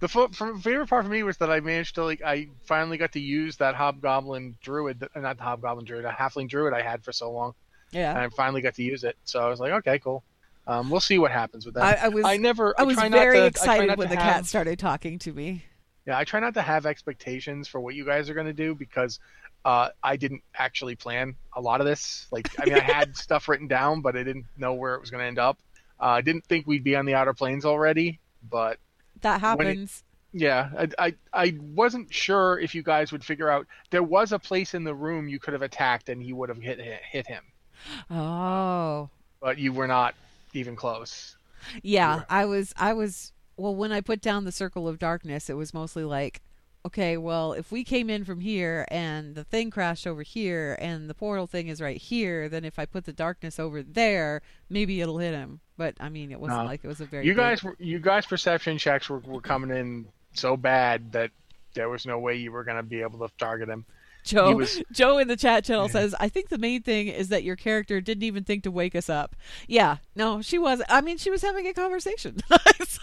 [0.00, 3.12] The fo- favorite part for me was that I managed to like I finally got
[3.12, 7.12] to use that hobgoblin druid, not the hobgoblin druid, a halfling druid I had for
[7.12, 7.54] so long,
[7.94, 8.20] and yeah.
[8.20, 9.16] I finally got to use it.
[9.24, 10.22] So I was like, okay, cool.
[10.66, 11.98] Um, we'll see what happens with that.
[12.00, 12.74] I, I was I never.
[12.78, 15.32] I was try not very to- excited not when the have- cat started talking to
[15.32, 15.64] me.
[16.06, 18.74] Yeah, I try not to have expectations for what you guys are going to do
[18.74, 19.20] because
[19.64, 22.26] uh, I didn't actually plan a lot of this.
[22.30, 25.10] Like, I mean, I had stuff written down, but I didn't know where it was
[25.10, 25.58] going to end up.
[25.98, 28.78] Uh, I didn't think we'd be on the outer planes already, but
[29.22, 30.02] That When it- happens.
[30.34, 34.38] yeah, I, I I wasn't sure if you guys would figure out there was a
[34.38, 37.44] place in the room you could have attacked and he would have hit hit him,
[38.10, 39.08] Oh.
[39.40, 40.14] but you were not
[40.54, 41.36] even close.
[41.82, 42.26] Yeah, Right.
[42.28, 45.72] I was I was well when I put down the circle of darkness it was
[45.74, 46.40] mostly like
[46.86, 51.08] okay, well, if we came in from here and the thing crashed over here and
[51.08, 55.00] the portal thing is right here, then if I put the darkness over there, maybe
[55.00, 55.60] it'll hit him.
[55.78, 56.66] But I mean, it wasn't No.
[56.66, 59.40] like it was a very You big- guys were you guys perception checks were, were
[59.40, 61.30] coming in so bad that
[61.72, 63.86] there was no way you were going to be able to target him.
[64.24, 65.92] Joe was- Joe in the chat channel Yeah.
[65.92, 68.94] says, "I think the main thing is that your character didn't even think to wake
[68.96, 69.36] us up."
[69.68, 70.82] Yeah, no, she was.
[70.88, 72.38] I mean, she was having a conversation.
[72.50, 72.98] it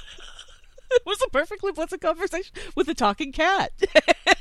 [1.06, 3.72] was a perfectly pleasant conversation with a talking cat.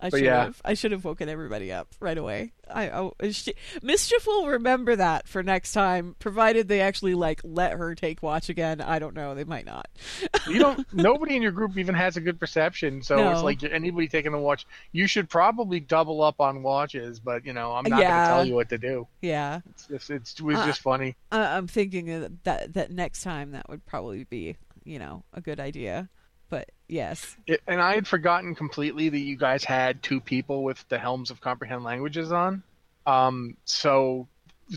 [0.00, 0.44] I should yeah.
[0.44, 0.60] have.
[0.64, 2.52] I should have woken everybody up right away.
[2.70, 7.72] I, I she, mischief will remember that for next time, provided they actually like let
[7.72, 8.80] her take watch again.
[8.80, 9.34] I don't know.
[9.34, 9.88] They might not.
[10.48, 10.86] You don't.
[10.94, 14.40] nobody in your group even has a good perception, so it's like anybody taking a
[14.40, 14.66] watch.
[14.92, 18.46] You should probably double up on watches, but you know I'm not going to tell
[18.46, 19.06] you what to do.
[19.20, 21.16] yeah, It's just, it's, it was Uh, just funny.
[21.30, 25.40] I- I'm thinking that, that that next time that would probably be you know a
[25.40, 26.08] good idea.
[26.52, 30.86] But yes, It, and I had forgotten completely that you guys had two people with
[30.90, 32.62] the helms of comprehend languages on.
[33.06, 34.28] Um, so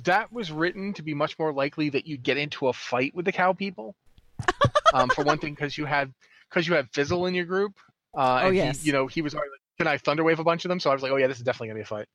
[0.06, 3.26] that was written to be much more likely that you'd get into a fight with
[3.26, 3.94] the cow people.
[4.94, 6.14] um, for one thing, because you had
[6.50, 7.74] because you had Fizzle in your group.
[8.16, 8.82] Uh, Oh, and yes.
[8.82, 10.90] He, you know, he was already like, "Can I thunderwave a bunch of them?" So
[10.90, 12.08] I was like, "Oh yeah, this is definitely gonna be a fight."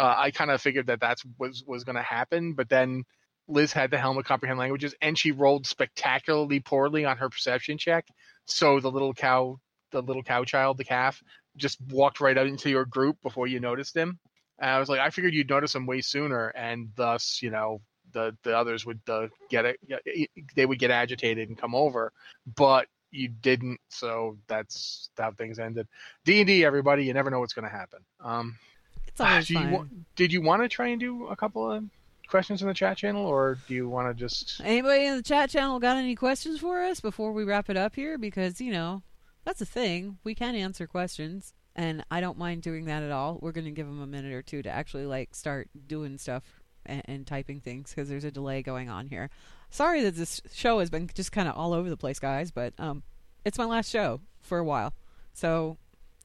[0.00, 3.04] Uh, I kind of figured that that's was was gonna happen, but then
[3.48, 7.78] Liz had the helm of comprehend languages, and she rolled spectacularly poorly on her perception
[7.78, 8.06] check.
[8.44, 9.58] So the little cow,
[9.90, 11.22] the little cow child, the calf,
[11.56, 14.18] just walked right out into your group before you noticed him.
[14.58, 17.80] And I was like, I figured you'd notice him way sooner, and thus, you know,
[18.12, 20.30] the the others would uh, get it.
[20.54, 22.12] They would get agitated and come over,
[22.56, 23.80] but you didn't.
[23.88, 25.86] So that's how things ended.
[26.24, 28.00] D and D, everybody, you never know what's going to happen.
[28.20, 28.58] Um,
[29.06, 31.84] it's always do you did you want to try and do a couple of
[32.28, 34.60] questions in the chat channel, or do you want to just?
[34.64, 37.96] Anybody in the chat channel got any questions for us before we wrap it up
[37.96, 38.18] here?
[38.18, 39.02] Because you know
[39.44, 40.18] that's the thing.
[40.24, 43.38] We can answer questions, and I don't mind doing that at all.
[43.40, 46.42] We're going to give them a minute or two to actually like start doing stuff
[46.86, 49.30] and, and typing things because there's a delay going on here.
[49.70, 52.74] Sorry that this show has been just kind of all over the place, guys, but
[52.78, 53.02] um,
[53.44, 54.92] it's my last show for a while,
[55.32, 55.76] so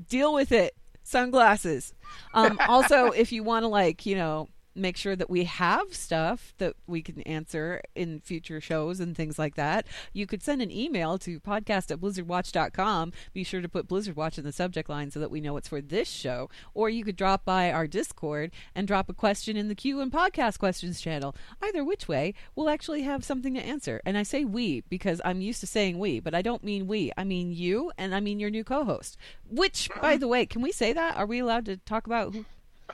[0.09, 0.75] deal with it.
[1.05, 1.93] Sunglasses.
[2.33, 6.53] Um, also, if you want to like you know make sure that we have stuff
[6.57, 10.71] that we can answer in future shows and things like that, you could send an
[10.71, 13.11] email to podcast at blizzardwatch.com.
[13.33, 15.67] Be sure to put Blizzard Watch in the subject line so that we know it's
[15.67, 16.49] for this show.
[16.73, 20.11] Or you could drop by our Discord and drop a question in the Q and
[20.11, 21.35] podcast questions channel.
[21.61, 24.01] Either which way, we'll actually have something to answer.
[24.05, 27.11] And I say we because I'm used to saying we, but I don't mean we.
[27.17, 29.17] I mean you and I mean your new co host.
[29.49, 31.17] Which, by the way, can we say that?
[31.17, 32.45] Are we allowed to talk about who?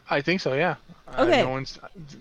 [0.10, 0.54] I think so.
[0.54, 0.76] Yeah.
[1.18, 1.42] Okay.
[1.42, 1.80] Uh, no one's.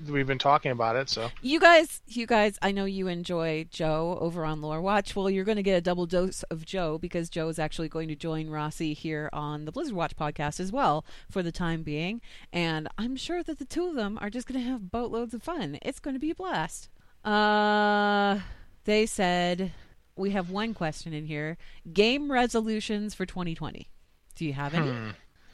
[0.08, 1.30] We've been talking about it, so.
[1.42, 5.14] You guys, you guys, I know you enjoy Joe over on Lore Watch.
[5.14, 8.08] Well, you're going to get a double dose of Joe because Joe is actually going
[8.08, 12.20] to join Rossi here on the Blizzard Watch podcast as well for the time being.
[12.52, 15.42] And I'm sure that the two of them are just going to have boatloads of
[15.42, 15.78] fun.
[15.82, 16.88] It's going to be a blast.
[17.24, 18.40] Uh,
[18.84, 19.72] they said
[20.16, 21.58] we have one question in here:
[21.92, 23.88] game resolutions for 2020.
[24.34, 24.90] Do you have any?
[24.90, 25.10] Hmm.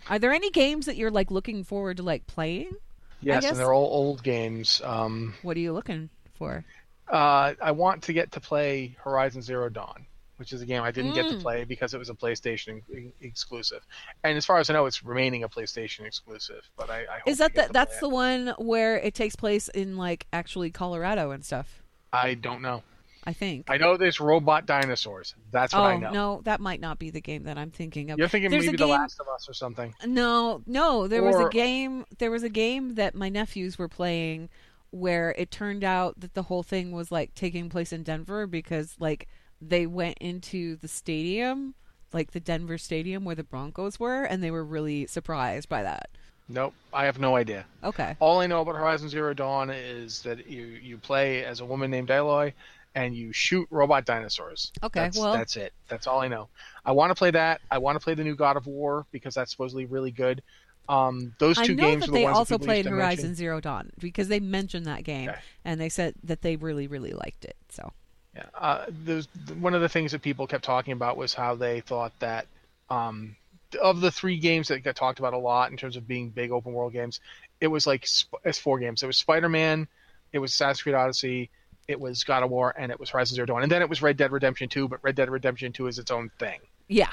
[0.09, 2.73] Are there any games that you're like looking forward to like playing?
[3.21, 4.83] Yes, and they're all old games.
[4.85, 6.65] Um, What are you looking for?
[7.09, 10.05] uh, I want to get to play Horizon Zero Dawn,
[10.37, 11.43] which is a game I didn't get to Mm.
[11.43, 12.83] play because it was a PlayStation
[13.21, 13.81] exclusive.
[14.25, 16.69] And as far as I know, it's remaining a PlayStation exclusive.
[16.77, 19.97] But I, I hope Is that the, that's the one where it takes place in
[19.97, 21.83] like actually Colorado and stuff?
[22.13, 22.83] I don't know.
[23.27, 23.71] I think.
[23.71, 25.35] I know there's robot dinosaurs.
[25.51, 26.11] That's what oh I know.
[26.11, 28.19] no, that might not be the game that I'm thinking of.
[28.19, 29.95] You're thinking There's maybe The game- Last of Us or something.
[30.05, 32.05] No, no, there was a game.
[32.19, 34.51] There was a game that my nephews were playing
[34.91, 38.95] where it turned out that the whole thing was like taking place in Denver because
[39.01, 39.27] like
[39.61, 41.75] they went into the stadium,
[42.13, 46.11] like the Denver stadium where the Broncos were, and they were really surprised by that.
[46.49, 47.65] Nope, I have no idea.
[47.83, 48.17] Okay.
[48.21, 51.91] All I know about Horizon Zero Dawn is that you you play as a woman
[51.91, 52.53] named Aloy,
[52.95, 54.71] and you shoot robot dinosaurs.
[54.83, 55.73] Okay, that's, well- that's it.
[55.89, 56.49] That's all I know.
[56.85, 57.61] I want to play that.
[57.71, 60.43] I want to play the new God of War because that's supposedly really good.
[60.89, 63.35] Um, those I two know games that they also that played Horizon mention.
[63.37, 65.39] Zero Dawn because they mentioned that game Okay.
[65.65, 67.57] and they said that they really, really liked it.
[67.71, 67.91] So
[68.37, 68.45] Yeah.
[68.55, 69.27] Uh, there's,
[69.59, 72.47] one of the things that people kept talking about was how they thought that
[72.91, 73.35] um,
[73.83, 76.51] of the three games that got talked about a lot in terms of being big
[76.53, 77.19] open world games,
[77.63, 79.03] it was like sp- it's four games.
[79.03, 79.89] It was Spider Man,
[80.35, 81.49] it was Assassin's Creed Odyssey,
[81.89, 84.03] it was God of War, and it was Horizon Zero Dawn, and then it was
[84.03, 84.89] Red Dead Redemption Two.
[84.89, 86.61] But Red Dead Redemption Two is its own thing.
[86.89, 87.11] yeah,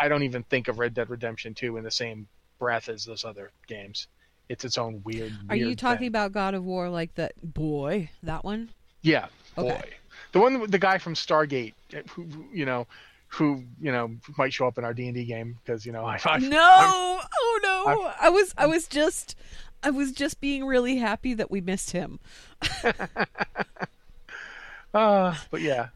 [0.00, 3.24] I don't even think of Red Dead Redemption Two in the same breath as those
[3.24, 4.06] other games.
[4.48, 5.32] It's its own weird.
[5.48, 6.08] are you talking thing.
[6.08, 8.70] about God of War like the boy that one?
[9.00, 9.70] Yeah, boy.
[9.70, 9.90] Okay.
[10.32, 11.74] The one, with the guy from Stargate,
[12.10, 12.86] who you know,
[13.28, 16.04] who you know might show up in our D and D game because you know
[16.06, 16.18] I.
[16.24, 19.36] I No, I'm- oh no, I was, I was just,
[19.82, 22.20] I was just being really happy that we missed him.
[24.94, 25.88] Uh, but yeah,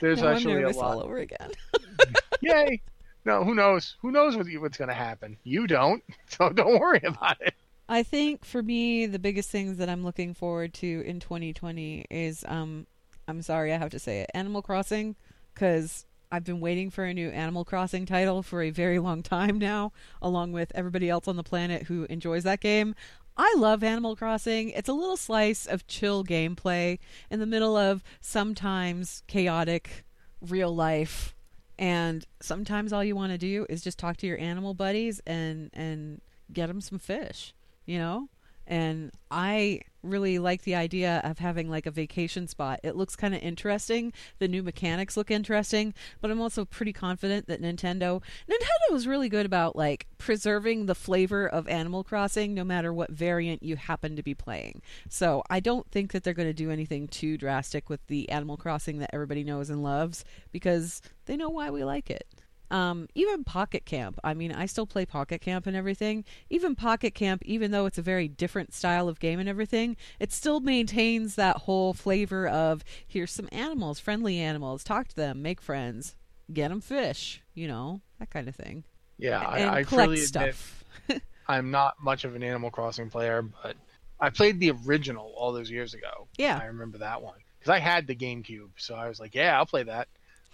[0.00, 0.96] there's now I'm actually a lot.
[0.96, 1.50] all over again.
[2.40, 2.82] Yay!
[3.24, 3.96] No, who knows?
[4.02, 5.36] Who knows what what's going to happen?
[5.44, 7.54] You don't, so don't worry about it.
[7.88, 12.44] I think for me, the biggest things that I'm looking forward to in 2020 is,
[12.48, 12.86] um,
[13.28, 15.14] I'm sorry, I have to say it, Animal Crossing,
[15.54, 19.58] because I've been waiting for a new Animal Crossing title for a very long time
[19.58, 22.96] now, along with everybody else on the planet who enjoys that game.
[23.36, 24.70] I love Animal Crossing.
[24.70, 26.98] It's a little slice of chill gameplay
[27.30, 30.04] in the middle of sometimes chaotic
[30.40, 31.34] real life
[31.78, 35.70] and sometimes all you want to do is just talk to your animal buddies and
[35.74, 36.20] and
[36.52, 38.28] get them some fish you know
[38.66, 42.78] and i really like the idea of having like a vacation spot.
[42.84, 44.12] It looks kind of interesting.
[44.38, 49.28] The new mechanics look interesting but i'm also pretty confident that nintendo nintendo is really
[49.28, 54.16] good about like preserving the flavor of animal crossing no matter what variant you happen
[54.16, 54.80] to be playing.
[55.08, 58.56] So i don't think that they're going to do anything too drastic with the animal
[58.56, 62.26] crossing that everybody knows and loves because they know why we like it
[62.70, 64.18] um, even Pocket Camp.
[64.24, 66.24] I mean, I still play Pocket Camp and everything.
[66.50, 70.32] Even Pocket Camp, even though it's a very different style of game and everything, it
[70.32, 75.60] still maintains that whole flavor of here's some animals, friendly animals, talk to them, make
[75.60, 76.16] friends,
[76.52, 78.84] get them fish, you know, that kind of thing.
[79.18, 80.84] Yeah, and I, I collect freely admit stuff.
[81.48, 83.76] I'm not much of an Animal Crossing player, but
[84.20, 86.28] I played the original all those years ago.
[86.36, 86.58] Yeah.
[86.60, 89.66] I remember that one because I had the GameCube, so I was like, yeah, I'll
[89.66, 90.08] play that.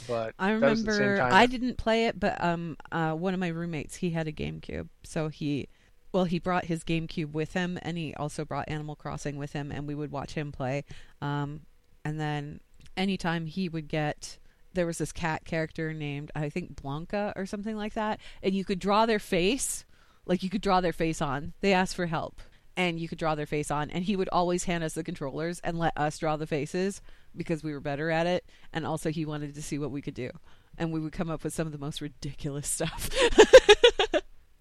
[0.06, 3.34] But I that was the same remember I didn't play it, but um, uh, one
[3.34, 5.68] of my roommates he had a GameCube, so he
[6.12, 9.72] well, he brought his GameCube with him, and he also brought Animal Crossing with him,
[9.72, 10.84] and we would watch him play.
[11.22, 11.62] Um,
[12.04, 12.60] and then
[12.96, 14.38] anytime he would get,
[14.74, 18.64] there was this cat character named I think Blanca or something like that, and you
[18.64, 19.84] could draw their face,
[20.26, 21.54] like you could draw their face on.
[21.60, 22.40] They asked for help,
[22.76, 25.60] and you could draw their face on, and he would always hand us the controllers
[25.60, 27.00] and let us draw the faces
[27.36, 30.14] because we were better at it, and also he wanted to see what we could
[30.14, 30.30] do,
[30.78, 33.08] and we would come up with some of the most ridiculous stuff.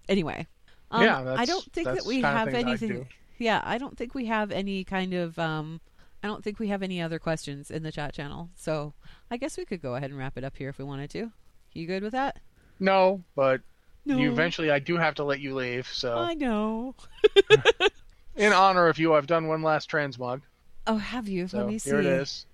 [0.08, 0.46] anyway,
[0.90, 3.06] um, Yeah, I don't think that we the kind of have anything.
[3.38, 5.38] Yeah, I don't think we have any kind of.
[5.38, 5.80] Um,
[6.22, 8.50] I don't think we have any other questions in the chat channel.
[8.54, 8.94] So
[9.30, 11.32] I guess we could go ahead and wrap it up here if we wanted to.
[11.72, 12.38] You good with that?
[12.78, 13.60] No, but
[14.06, 14.16] No.
[14.18, 15.88] you eventually I do have to let you leave.
[15.88, 16.94] So I know.
[18.36, 20.42] in honor of you, I've done one last transmog.
[20.86, 21.48] Oh, have you?
[21.48, 21.90] So Let me see.
[21.90, 22.46] here it is.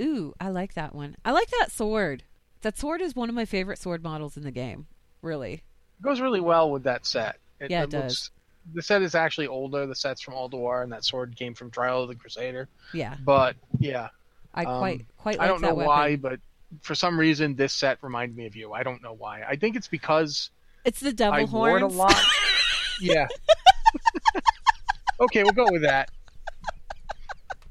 [0.00, 1.16] Ooh, I like that one.
[1.24, 2.22] I like that sword.
[2.62, 4.86] That sword is one of my favorite sword models in the game.
[5.22, 5.54] Really.
[5.54, 7.36] It goes really well with that set.
[7.68, 8.30] Yeah, it looks-
[8.74, 9.86] The set is actually older.
[9.86, 12.68] The set's from Ulduar, and that sword came from Trial of the Crusader.
[12.94, 13.16] Yeah.
[13.24, 14.08] But yeah,
[14.54, 15.86] I Um, quite quite like I don't know weapon.
[15.86, 16.40] why, but
[16.82, 18.72] for some reason this set reminded me of you.
[18.72, 19.42] I don't know why.
[19.42, 20.50] I think it's because
[20.84, 22.14] It's the devil I wore it a lot.
[23.00, 23.26] yeah.
[25.20, 26.10] okay, we'll go with that.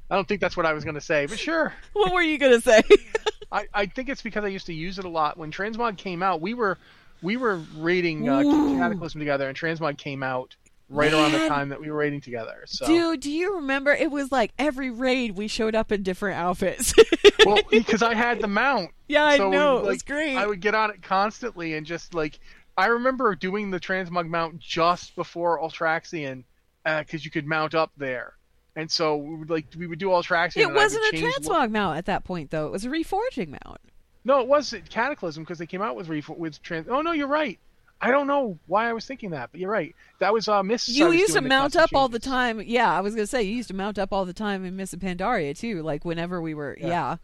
[0.10, 1.74] I don't think that's what I was going to say, but sure.
[1.94, 2.82] what were you gonna say?
[3.52, 5.38] I, I think it's because I used to use it a lot.
[5.38, 6.78] When Transmog came out, we were
[7.22, 8.78] we were raiding uh, Ooh.
[8.78, 10.56] Cataclysm together, and Transmog came out
[10.90, 12.64] right around the time that we were raiding together.
[12.66, 13.92] So, Dude, do you remember?
[13.92, 16.94] It was like every raid we showed up in different outfits.
[17.46, 19.78] well, because I had the mount, yeah, I so, know.
[19.78, 20.36] it like, was great.
[20.36, 22.40] I would get on it constantly and just like
[22.78, 26.44] I remember doing the Transmog mount just before Ultraxion
[26.86, 28.34] because you could mount up there,
[28.80, 30.58] and so we would like we would do Ultraxion.
[30.58, 32.68] it and wasn't a change lo- transmog mount at that point, though.
[32.68, 33.80] It was a reforging mount.
[34.26, 36.88] No, it was Cataclysm because they came out with ref- with trans.
[36.90, 37.60] Oh no, you're right.
[38.02, 39.94] I don't know why I was thinking that, but you're right.
[40.20, 40.88] That was uh, Mists.
[40.88, 42.62] You used to mount up all the time.
[42.62, 44.96] Yeah, I was gonna say you used to mount up all the time in Mists
[44.96, 45.82] Pandaria too.
[45.84, 46.88] Like whenever we were, Yeah.
[46.88, 47.16] yeah,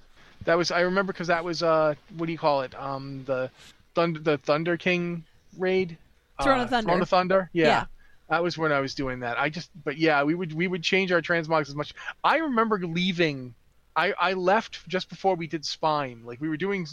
[0.43, 3.49] That was I remember because that was uh what do you call it um the
[3.93, 5.23] thunder the Thunder King
[5.57, 5.97] raid.
[6.43, 6.89] Throne uh, of Thunder.
[6.89, 7.49] Throne of Thunder.
[7.53, 7.65] Yeah.
[7.67, 7.85] Yeah.
[8.29, 9.39] That was when I was doing that.
[9.39, 11.93] I just but yeah we would we would change our transmogs as much.
[12.23, 13.53] I remember leaving.
[13.95, 16.23] I I left just before we did Spine.
[16.25, 16.87] Like we were doing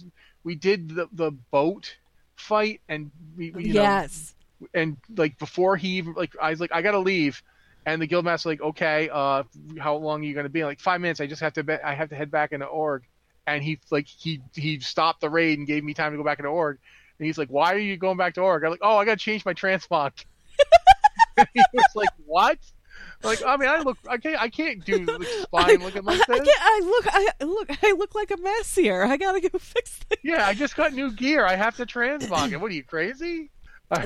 [0.44, 1.96] we did the the boat
[2.36, 4.34] fight and we we, you know yes.
[4.74, 7.42] and like before he even like I was like I gotta leave,
[7.86, 9.44] and the guildmaster like okay, uh,
[9.78, 10.64] how long are you gonna be?
[10.64, 11.20] Like five minutes.
[11.20, 13.04] I just have to be- I have to head back into org,
[13.46, 16.38] and he like he he stopped the raid and gave me time to go back
[16.38, 16.78] into org,
[17.18, 18.64] and he's like, why are you going back to org?
[18.64, 20.12] I'm like, oh, I gotta change my transmog.
[21.54, 22.58] he was like, what?
[23.22, 26.38] Like I mean, I look, I can't, I can't do like, spine looking like I,
[26.38, 26.46] this.
[26.46, 29.02] get, I look, I look, I look like a mess here.
[29.04, 30.20] I gotta go fix things.
[30.22, 31.46] Yeah, I just got new gear.
[31.46, 32.60] I have to transmog it.
[32.60, 33.50] What are you crazy?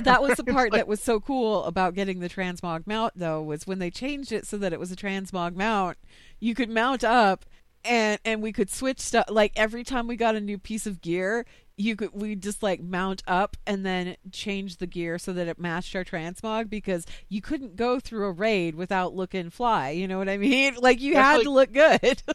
[0.01, 3.41] that was the part like- that was so cool about getting the transmog mount though
[3.43, 5.97] was when they changed it so that it was a transmog mount
[6.41, 7.45] you could mount up
[7.85, 11.01] and and we could switch stuff like every time we got a new piece of
[11.01, 11.47] gear
[11.77, 15.59] you could we just like mount up and then change the gear so that it
[15.59, 20.19] matched our transmog because you couldn't go through a raid without looking fly you know
[20.19, 22.23] what i mean like you That's had like- to look good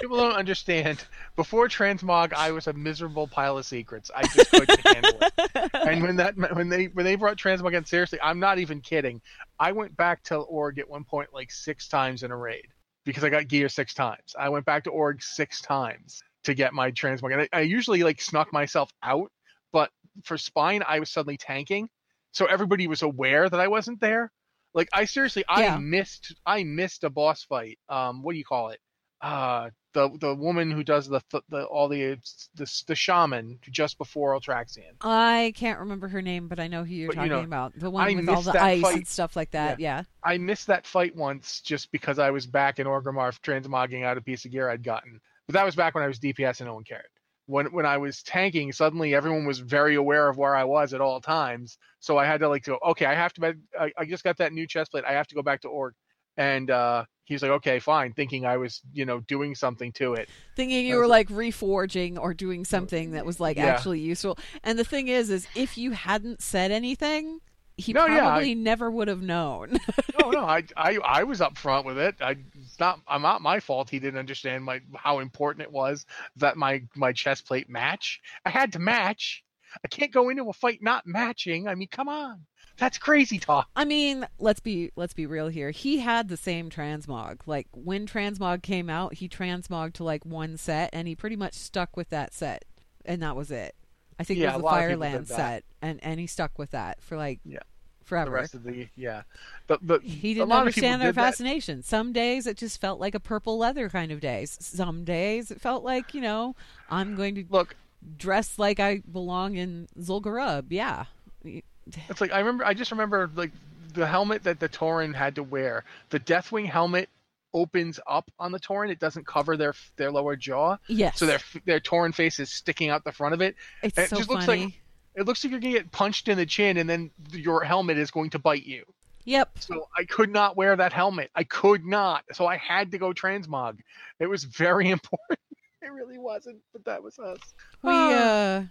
[0.00, 1.04] People don't understand.
[1.36, 4.10] Before Transmog, I was a miserable pile of secrets.
[4.12, 5.70] I just couldn't handle it.
[5.74, 9.20] And when that when they when they brought Transmog in, seriously, I'm not even kidding.
[9.60, 12.66] I went back to Org at one point like six times in a raid
[13.04, 14.34] because I got gear six times.
[14.36, 18.02] I went back to Org six times to get my Transmog, and I, I usually
[18.02, 19.30] like snuck myself out.
[19.72, 19.90] But
[20.24, 21.88] for Spine, I was suddenly tanking,
[22.32, 24.30] so everybody was aware that I wasn't there.
[24.74, 25.76] Like I seriously, I Yeah.
[25.78, 27.78] missed I missed a boss fight.
[27.88, 28.80] Um, what do you call it?
[29.22, 32.16] uh the the woman who does the the all the
[32.56, 34.90] the, the shaman just before Ultraxion.
[35.00, 37.78] i can't remember her name but i know who you're But, you talking know, about
[37.78, 38.96] the one I with all the ice fight.
[38.96, 40.02] and stuff like that yeah.
[40.24, 44.20] I missed that fight once just because I was back in Orgrimmar transmogging out a
[44.20, 45.20] piece of gear I'd gotten.
[45.48, 47.06] But that was back when I was DPS and no one cared.
[47.46, 51.00] When when I was tanking, suddenly everyone was very aware of where I was at
[51.00, 51.76] all times.
[52.00, 53.54] So I had to like go, okay, I have to.
[53.78, 55.04] I, I just got that new chest plate.
[55.06, 55.94] I have to go back to Org.
[56.38, 60.30] And uh, he's like, okay, fine, thinking I was, you know, doing something to it.
[60.56, 63.66] thinking you were was like reforging or doing something that was like Yeah.
[63.66, 64.38] actually useful.
[64.64, 67.40] And the thing is, is if you hadn't said anything,
[67.76, 69.78] he No, yeah, probably never would have known.
[70.18, 72.14] no, no, I, I, I was up front with it.
[72.22, 72.36] I,
[72.82, 73.88] not, I'm not my fault.
[73.88, 76.04] He didn't understand my how important it was
[76.36, 78.20] that my my chest plate match.
[78.44, 79.44] I had to match.
[79.84, 81.68] I can't go into a fight not matching.
[81.68, 82.44] I mean, come on,
[82.76, 83.68] that's crazy talk.
[83.76, 85.70] I mean, let's be let's be real here.
[85.70, 87.40] He had the same transmog.
[87.46, 91.54] Like when transmog came out, he transmogged to like one set, and he pretty much
[91.54, 92.64] stuck with that set,
[93.04, 93.74] and that was it.
[94.18, 97.16] I think Yeah, it was the Fireland set, and and he stuck with that for
[97.16, 97.60] like Yeah.
[98.04, 98.30] Forever.
[98.30, 99.22] The rest of the yeah,
[99.66, 101.22] but but he a didn't lot of people understand their did that.
[101.30, 101.82] fascination.
[101.82, 104.56] Some days it just felt like a purple leather kind of days.
[104.60, 106.54] Some days it felt like you know
[106.90, 107.76] I'm going to Look,
[108.18, 110.66] dress like I belong in Zul'Gurub.
[110.70, 111.04] Yeah,
[111.44, 112.64] It's like I remember.
[112.64, 113.50] I just remember like
[113.94, 115.84] the helmet that the Tauren had to wear.
[116.10, 117.08] The Deathwing helmet
[117.54, 118.90] opens up on the Tauren.
[118.90, 121.18] It doesn't cover their their lower jaw, yes.
[121.18, 123.56] so their their Tauren face is sticking out the front of it.
[123.82, 124.64] it's it so just looks funny.
[124.64, 124.81] like-
[125.14, 128.10] It looks like you're gonna get punched in the chin, and then your helmet is
[128.10, 128.84] going to bite you.
[129.24, 129.58] Yep.
[129.60, 131.30] So I could not wear that helmet.
[131.34, 132.24] I could not.
[132.32, 133.78] So I had to go transmog.
[134.18, 135.38] It was very important.
[135.80, 137.38] It really wasn't, but that was us.
[137.82, 138.12] We Ah.
[138.58, 138.62] uh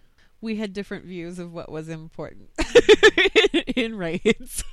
[0.41, 2.49] we had different views of what was important
[3.75, 4.63] in raids.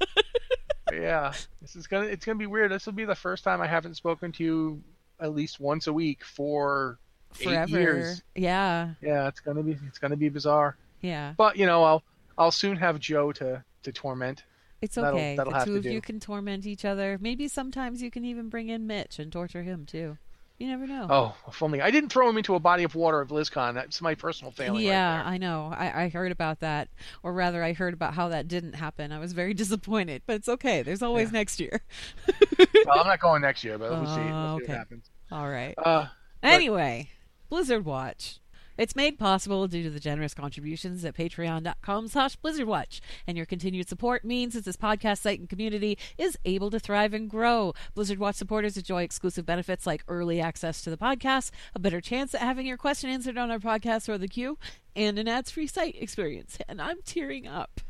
[0.93, 2.07] yeah, this is gonna.
[2.07, 2.71] It's gonna be weird.
[2.71, 4.83] This will be the first time I haven't spoken to you
[5.21, 6.99] at least once a week for
[7.41, 7.71] Eight Forever.
[7.81, 8.23] years.
[8.35, 8.95] Yeah.
[9.03, 9.77] Yeah, it's gonna be.
[9.87, 10.77] It's gonna be bizarre.
[11.01, 11.35] Yeah.
[11.37, 12.03] But you know, I'll
[12.37, 14.45] I'll soon have Joe to to torment.
[14.81, 15.35] It's That'll- okay.
[15.37, 17.19] that'll the have two of you can torment each other.
[17.21, 20.19] Maybe sometimes you can even bring in Mitch and torture him too.
[20.59, 21.07] You never know.
[21.09, 23.75] Oh, if only I didn't throw him into a body of water of BlizzCon.
[23.75, 24.83] That's my personal failing.
[24.85, 25.33] yeah, right there.
[25.35, 25.73] I know.
[25.73, 26.89] I, I heard about that,
[27.23, 29.13] or rather, I heard about how that didn't happen.
[29.13, 30.83] I was very disappointed, but it's okay.
[30.83, 31.33] There's always Yeah.
[31.39, 31.81] next year.
[32.59, 34.15] well, I'm not going next year, but we'll see.
[34.17, 34.73] We'll see Oh, what okay.
[34.73, 35.11] happens.
[35.31, 35.75] All right.
[35.79, 36.07] Uh,
[36.43, 37.11] Anyway,
[37.49, 38.39] Blizzard Watch.
[38.79, 43.01] It's made possible due to the generous contributions at patreon.com slash blizzardwatch.
[43.27, 47.13] And your continued support means that this podcast site and community is able to thrive
[47.13, 47.75] and grow.
[47.95, 52.35] Blizzard Watch supporters enjoy exclusive benefits like early access to the podcast, a better chance
[52.35, 54.59] at having your question answered on our podcast or the queue,
[54.95, 56.57] and an ads-free site experience.
[56.69, 57.81] And I'm tearing up.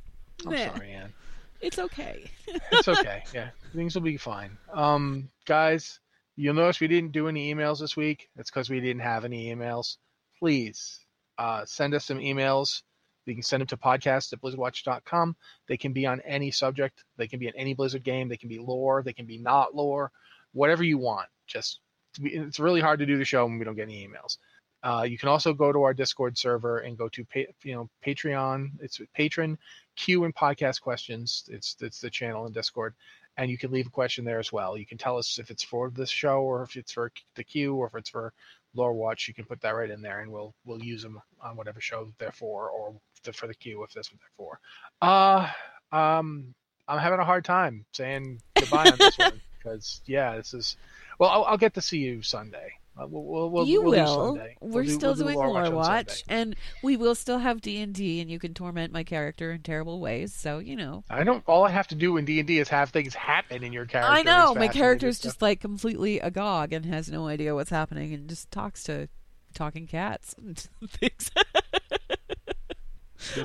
[0.46, 1.12] I'm sorry, Anne.
[1.60, 2.30] It's okay.
[2.72, 3.24] It's okay.
[3.34, 4.56] yeah, things will be fine.
[4.72, 6.00] Um, guys,
[6.36, 8.30] you'll notice we didn't do any emails this week.
[8.36, 9.98] It's because we didn't have any emails.
[10.38, 11.04] Please
[11.38, 12.82] uh, send us some emails.
[13.26, 15.36] You can send them to podcast at blizzardwatch.com.
[15.66, 17.04] They can be on any subject.
[17.16, 18.28] They can be in any Blizzard game.
[18.28, 19.02] They can be lore.
[19.02, 20.10] They can be not lore.
[20.52, 21.28] Whatever you want.
[21.46, 21.80] Just
[22.20, 24.38] it's really hard to do the show when we don't get any emails.
[24.82, 27.90] Uh, you can also go to our Discord server and go to pa- you know
[28.04, 28.70] Patreon.
[28.80, 29.58] It's patron
[29.96, 31.44] Q and podcast questions.
[31.48, 32.94] It's it's the channel in Discord,
[33.36, 34.78] and you can leave a question there as well.
[34.78, 37.74] You can tell us if it's for this show or if it's for the queue
[37.74, 38.32] or if it's for
[38.78, 39.28] Lore Watch.
[39.28, 42.10] You can put that right in there, and we'll we'll use them on whatever show
[42.18, 44.60] they're for or the, for the queue if that's what they're for.
[45.02, 45.48] Uh,
[45.96, 46.54] um,
[46.86, 50.76] I'm having a hard time saying goodbye on this one because yeah, this is.
[51.18, 52.72] Well, I'll, I'll get to see you Sunday.
[52.98, 54.34] Uh, we'll, we'll, we'll, you will.
[54.34, 54.56] Sunday.
[54.60, 57.94] We're We'll still do doing Lore on Watch, and we will still have D and
[57.94, 60.34] D, and you can torment my character in terrible ways.
[60.34, 61.44] So you know, I don't.
[61.46, 63.86] All I have to do in D and D is have things happen in your
[63.86, 64.12] character.
[64.12, 68.12] I know my character is just like completely agog and has no idea what's happening,
[68.12, 69.08] and just talks to
[69.54, 71.30] talking cats and things.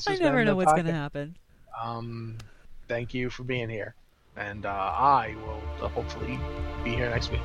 [0.08, 1.38] I never know what's going to happen.
[1.80, 2.38] Um,
[2.88, 3.94] thank you for being here,
[4.36, 6.40] and uh, I will uh, hopefully
[6.84, 7.42] be here next week.